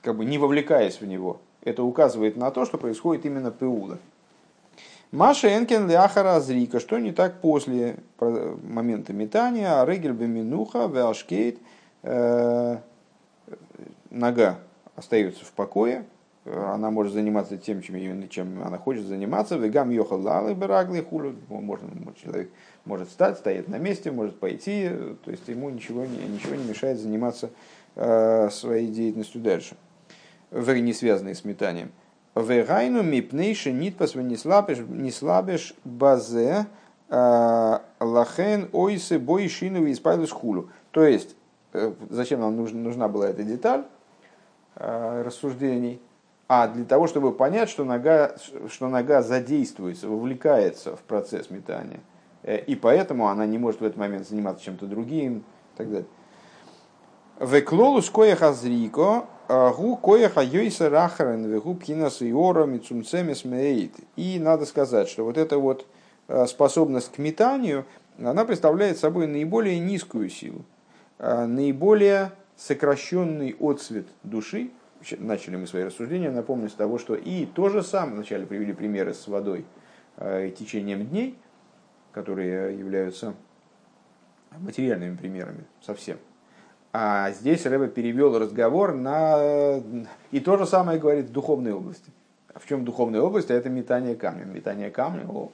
[0.00, 3.98] как бы не вовлекаясь в него, это указывает на то, что происходит именно пеула.
[5.12, 11.58] Маша Энкен Ляхара Зрика, что не так после момента метания, Регель Беминуха, Веашкейт,
[12.04, 12.76] э,
[14.10, 14.58] нога
[14.94, 16.04] остается в покое,
[16.44, 19.56] она может заниматься тем, чем, чем она хочет заниматься.
[19.56, 21.34] Вегам йохал лалы берагли хулю.
[21.48, 21.88] Можно,
[22.22, 22.50] человек
[22.84, 24.88] может встать, стоять на месте, может пойти.
[25.24, 27.50] То есть ему ничего ничего не мешает заниматься
[27.94, 29.76] э, своей деятельностью дальше.
[30.50, 31.92] Не связанной с метанием.
[32.34, 36.66] Вегайну мипнейши нитпас не слабишь базе
[37.08, 40.70] э, лахен ойсы бой шиновый испайлус хулю.
[40.90, 41.36] То есть,
[42.08, 43.84] зачем нам нужна, нужна была эта деталь
[44.74, 46.00] рассуждений?
[46.48, 48.34] А для того, чтобы понять, что нога,
[48.68, 52.00] что нога задействуется, вовлекается в процесс метания.
[52.42, 56.06] И поэтому она не может в этот момент заниматься чем-то другим и так далее.
[57.40, 63.94] Веклолус коеха зрико, гу коеха йойса рахарен, вегу пхинас иора мицумцемис меит.
[64.16, 65.86] И надо сказать, что вот эта вот
[66.28, 67.86] э, способность к метанию,
[68.18, 70.66] она представляет собой наиболее низкую силу,
[71.18, 74.70] э, наиболее сокращенный отцвет души.
[75.16, 79.14] Начали мы свои рассуждения, напомню, с того, что и то же самое, вначале привели примеры
[79.14, 79.64] с водой
[80.18, 81.38] э, и течением дней,
[82.12, 83.32] которые являются
[84.58, 86.18] материальными примерами совсем–
[86.92, 89.80] а здесь Рэбе перевел разговор на...
[90.32, 92.10] И то же самое говорит в духовной области.
[92.54, 93.50] В чем духовная область?
[93.50, 94.44] А это метание камня.
[94.44, 95.50] Метание камня, о,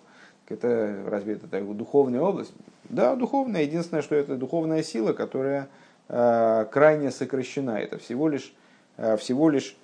[0.48, 2.52] это разве это так, духовная область?
[2.84, 3.62] Да, духовная.
[3.62, 5.68] Единственное, что это духовная сила, которая
[6.08, 7.78] э, крайне сокращена.
[7.80, 8.54] Это всего лишь,
[8.96, 9.76] э, всего лишь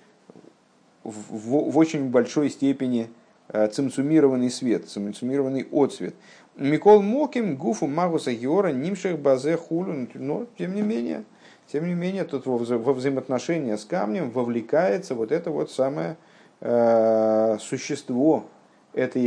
[1.04, 3.10] в, в, в очень большой степени
[3.48, 6.14] э, цимцумированный свет, цимцумированный отцвет.
[6.56, 11.24] Микол Моким, Гуфу Магуса Геора, Нимших Базе Хулю, но тем не менее,
[11.72, 16.18] тем не менее, тут во, во взаимоотношения с камнем вовлекается вот это вот самое
[16.60, 18.44] э, существо
[18.92, 19.26] этой,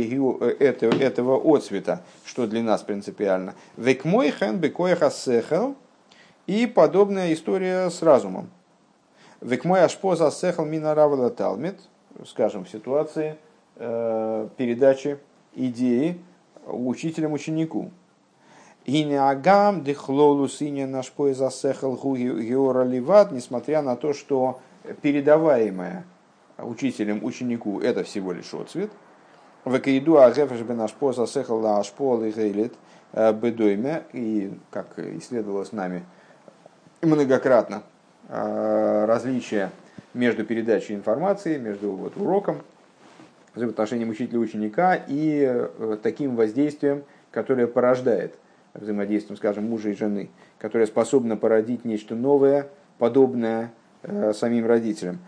[0.60, 3.56] этого, этого отцвета, что для нас принципиально.
[3.76, 5.74] Век мой хэн бекоеха сехал
[6.46, 8.48] и подобная история с разумом.
[9.40, 11.80] Век мой ашпоза сехал минаравала талмит,
[12.26, 13.38] скажем, в ситуации
[13.74, 15.18] э, передачи
[15.56, 16.20] идеи
[16.64, 17.32] учителям
[18.86, 19.08] ученику.
[19.08, 24.60] Гинеагам дехлолу синя наш поезасехал геора ливат, несмотря на то, что
[25.02, 26.04] передаваемое
[26.58, 28.90] учителем ученику это всего лишь отцвет.
[29.64, 32.74] Векиду агефеш бен ашпо засехал ла ашпо и гейлит
[33.12, 36.04] э, бедойме, и как исследовалось нами
[37.02, 37.82] многократно,
[38.28, 39.72] э, различия
[40.14, 42.62] между передачей информации, между вот, уроком,
[43.56, 48.38] взаимоотношением учителя ученика и э, таким воздействием, которое порождает–
[48.80, 52.68] взаимодействием, скажем, мужа и жены, которая способна породить нечто новое,
[52.98, 53.72] подобное
[54.02, 55.18] э, самим родителям.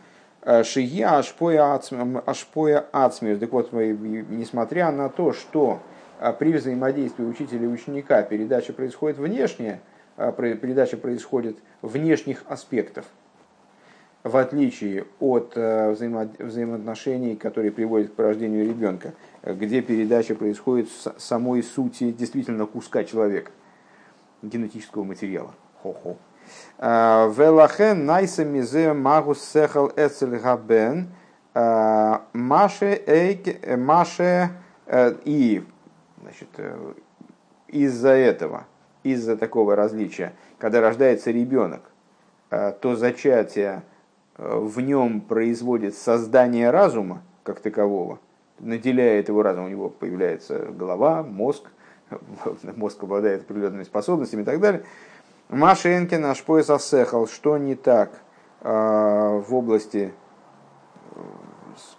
[0.43, 3.39] Э, Шия ашпоя ацмир.
[3.39, 5.81] Так вот, несмотря на то, что
[6.21, 9.81] э, при взаимодействии учителя и ученика передача происходит внешне,
[10.17, 13.07] передача происходит внешних аспектов,
[14.25, 19.15] в отличие от взаимо взаимоотношений, которые приводят к порождению ребенка–
[19.55, 23.51] где передача происходит с самой сути действительно куска человека,
[24.43, 25.55] генетического материала.
[25.83, 26.17] Хо-хо.
[26.79, 31.09] А, Велахен найса мизе магус сехал эцель габен
[31.55, 34.51] а, маше эйк маше
[34.87, 35.65] э, и
[36.23, 36.93] значит, э,
[37.69, 38.67] из-за этого,
[39.03, 41.83] из-за такого различия, когда рождается ребенок,
[42.51, 43.83] э, то зачатие
[44.39, 48.19] в нем производит создание разума как такового–
[48.61, 51.65] наделяет его разум, у него появляется голова, мозг,
[52.77, 54.85] мозг обладает определенными способностями и так далее.
[55.49, 58.11] Машенкин наш пояс осехал, что не так
[58.61, 60.13] э, в области
[61.15, 61.21] э,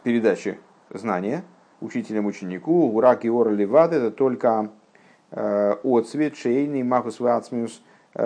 [0.03, 0.59] передачи
[0.91, 1.43] знания
[1.81, 2.91] учителям ученику.
[2.91, 4.69] Урак и ор это только
[5.31, 7.81] э, отцвет шейный махус вацмиус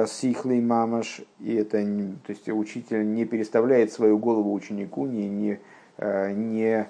[0.07, 1.21] сихлый мамаш.
[1.39, 5.59] И это, то есть учитель не переставляет свою голову ученику, не, не,
[5.99, 6.87] не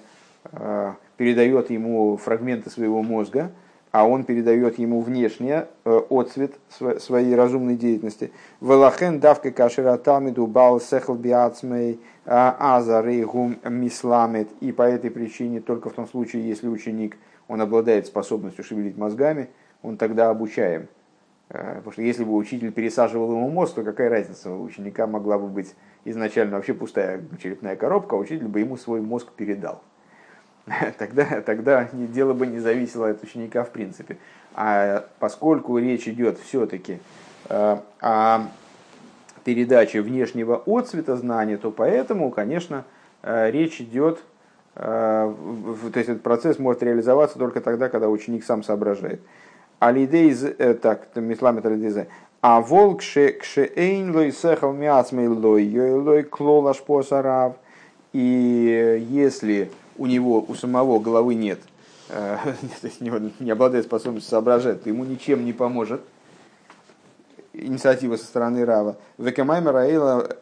[1.16, 3.50] передает ему фрагменты своего мозга,
[3.94, 6.54] а он передает ему внешне э, отцвет
[6.98, 8.32] своей разумной деятельности.
[8.60, 14.48] Велахен давка кашера талмиду бал сехл биацмей а, азарейгум мисламет.
[14.60, 17.16] И по этой причине, только в том случае, если ученик,
[17.46, 19.48] он обладает способностью шевелить мозгами,
[19.80, 20.88] он тогда обучаем.
[21.50, 25.38] Э, потому что если бы учитель пересаживал ему мозг, то какая разница, у ученика могла
[25.38, 25.74] бы быть
[26.04, 29.82] изначально вообще пустая черепная коробка, а учитель бы ему свой мозг передал.
[30.98, 34.16] тогда, тогда дело бы не зависело от ученика в принципе.
[34.54, 36.98] А поскольку речь идет все-таки
[37.48, 38.40] э, о
[39.44, 42.84] передаче внешнего отцвета знания, то поэтому, конечно,
[43.22, 44.20] э, речь идет,
[44.74, 45.32] то
[45.94, 49.20] есть этот процесс может реализоваться только тогда, когда ученик сам соображает.
[49.84, 50.34] Алидей,
[50.80, 52.08] так, мисламет алидейзе.
[52.40, 57.56] А волк кшеэйн лой сехал миацмей лой, лой клолаш посарав.
[58.12, 61.58] И если у него, у самого головы нет,
[62.08, 62.36] э,
[63.40, 66.00] не обладает способностью соображать, то ему ничем не поможет
[67.52, 68.96] инициатива со стороны Рава.
[69.18, 69.86] Векамаймера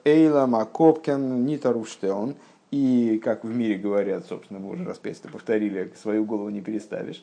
[0.05, 2.34] Эйла Макопкен Нитаруштеон.
[2.70, 7.22] И, как в мире говорят, собственно, мы уже раз пять повторили, свою голову не переставишь.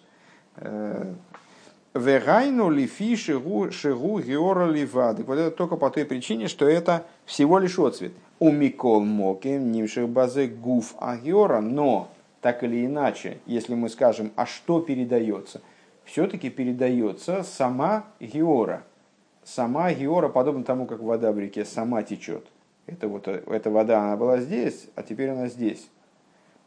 [1.96, 5.24] Вегайну лифи шигу шигу геора ливады.
[5.24, 8.12] Вот это только по той причине, что это всего лишь отцвет.
[8.38, 12.10] У Микол Моким нимших базы гуф агиора, но
[12.42, 15.62] так или иначе, если мы скажем, а что передается,
[16.06, 18.84] все-таки передается сама геора.
[19.44, 22.46] Сама геора, подобно тому, как вода в реке сама течет.
[22.86, 25.90] Это вот, эта вода, она была здесь, а теперь она здесь.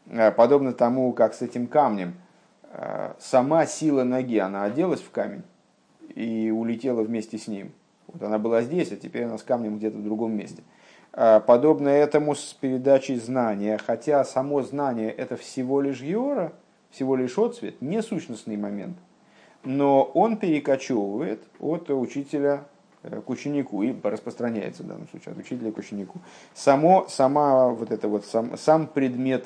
[0.07, 2.15] Э, подобно тому, как с этим камнем–
[3.19, 5.43] сама сила ноги, она оделась в камень
[6.15, 7.71] и улетела вместе с ним.
[8.07, 10.63] Вот она была здесь, а теперь она с камнем где-то в другом месте.
[11.13, 16.53] Э, подобно этому с передачей знания, хотя само знание это всего лишь геора,
[16.91, 18.97] всего лишь отцвет, не сущностный момент,
[19.63, 22.65] но он перекочевывает от учителя
[23.01, 26.19] э, к ученику и распространяется в данном случае от учителя к ученику.
[26.53, 29.45] Само, сама вот это вот сам, сам предмет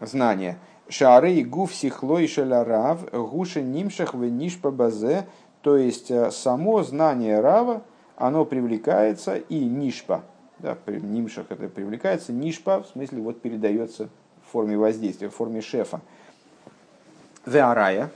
[0.00, 5.26] знания– Шары и гуф сихлой шелярав, гуши нимшах в нишпа базе,
[5.62, 7.82] то есть э, само знание рава,
[8.16, 10.24] оно привлекается и нишпа,
[10.58, 14.10] да, нимшах это привлекается, нишпа в смысле вот передается
[14.46, 16.02] в форме воздействия, в форме шефа.
[17.46, 18.10] Веарая,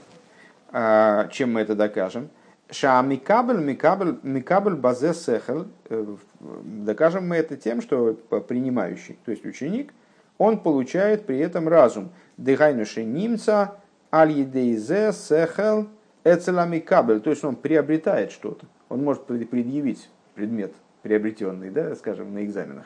[0.71, 2.29] э, чем мы это докажем?
[2.69, 8.13] Ша микабель, микабель, микабель базе сехел, э, докажем мы это тем, что
[8.47, 9.91] принимающий, то есть ученик,
[10.37, 12.11] он получает при этом разум.
[12.39, 13.75] Дыхайнуши немца,
[14.13, 15.87] аль-едейзе, сехел,
[16.23, 17.19] эцелами кабель.
[17.19, 18.65] То есть он приобретает что-то.
[18.87, 22.85] Он может предъявить предмет приобретенный, да, скажем, на экзаменах.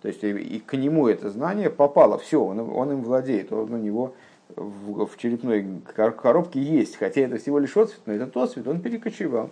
[0.00, 3.76] То есть и к нему это знание попало, все, он, он им владеет, он у
[3.76, 4.14] него
[4.54, 9.50] в, в черепной коробке есть, хотя это всего лишь отцвет, но этот отцвет он перекочевал.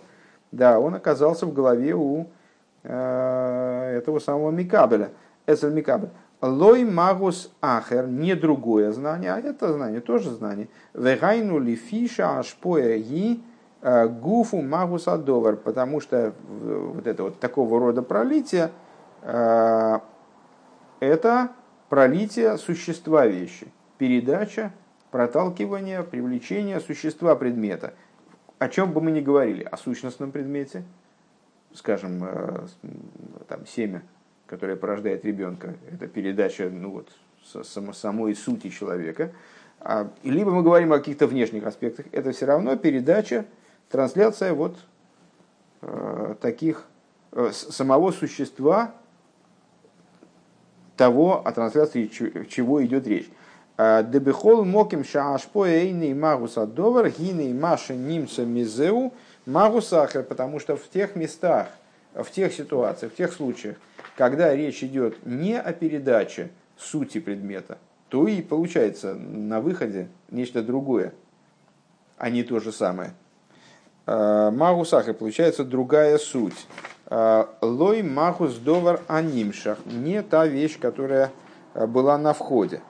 [0.51, 2.27] Да, он оказался в голове у
[2.83, 5.09] э, этого самого Микабеля,
[5.47, 6.09] Эцель Микабель.
[6.45, 10.67] Лой магус ахер, не другое знание, а это знание, тоже знание.
[10.93, 13.43] Вегайну ли фиша ашпоя ги
[13.81, 18.71] э, гуфу магус адовар, потому что вот это вот такого рода пролитие,
[19.23, 19.99] э,
[20.99, 21.49] это
[21.89, 23.67] пролитие существа вещи,
[23.97, 24.71] передача,
[25.09, 27.95] проталкивание, привлечение существа предмета.
[28.59, 30.83] О чем бы мы ни говорили, о сущностном предмете,
[31.73, 32.67] скажем, э,
[33.47, 34.03] там, семя–
[34.47, 37.09] которая порождает ребенка, это передача ну вот,
[37.65, 39.31] само, самой сути человека.
[39.79, 43.45] А, либо мы говорим о каких-то внешних аспектах, это все равно передача,
[43.89, 44.77] трансляция вот
[45.81, 46.85] э, таких
[47.31, 48.93] э, самого существа
[50.97, 53.29] того, о трансляции чего идет речь.
[53.77, 59.13] А, Дебехол моким шаашпо эйный магус адовар гиней маша нимца мизеу
[59.45, 61.67] магус ахер, потому что в тех местах,
[62.23, 63.75] в тех ситуациях, в тех случаях,
[64.15, 67.77] когда речь идет не о передаче сути предмета,
[68.09, 71.13] то и получается на выходе нечто другое,
[72.17, 73.13] а не то же самое.
[74.05, 76.67] А, Магусах и получается другая суть.
[77.07, 79.79] А, Лой магус довар анимшах.
[79.85, 81.31] Не та вещь, которая
[81.73, 82.81] а, была на входе.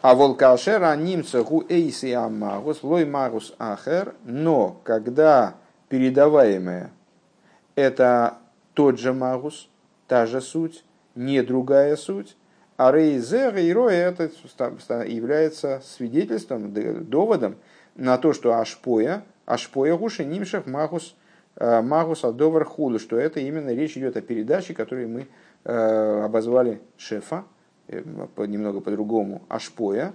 [0.00, 4.14] А волкашер анимца гу эйси амагус, лой магус ахер.
[4.24, 5.54] Но когда
[5.88, 6.90] передаваемое
[7.78, 8.38] это
[8.74, 9.68] тот же магус,
[10.08, 12.36] та же суть, не другая суть.
[12.76, 14.24] А рейзе, рейро, это
[15.04, 16.72] является свидетельством,
[17.08, 17.56] доводом
[17.94, 21.14] на то, что ашпоя, ашпоя гуши нимшах магус,
[21.56, 25.28] э, магус адовар хулу, что это именно речь идет о передаче, которую мы
[25.64, 27.44] э, обозвали шефа,
[27.86, 28.02] э,
[28.46, 30.14] немного по-другому, ашпоя,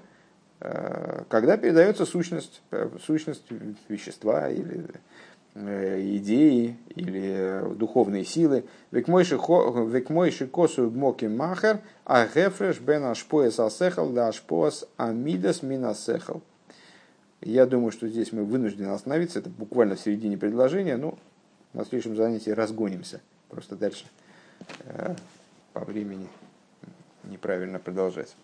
[1.27, 2.61] когда передается сущность,
[3.05, 3.43] сущность
[3.89, 4.85] вещества или
[5.55, 8.65] идеи или духовные силы.
[8.91, 9.37] Век мойши
[10.47, 16.41] косу моки махер, а гефреш бен ашпоес асехал да ашпоас амидас минасехал.
[17.41, 19.39] Я думаю, что здесь мы вынуждены остановиться.
[19.39, 20.95] Это буквально в середине предложения.
[20.95, 21.17] Ну,
[21.73, 23.21] на следующем занятии разгонимся.
[23.49, 24.05] Просто дальше
[24.85, 25.15] э,
[25.73, 26.27] по времени
[27.25, 28.35] неправильно продолжать.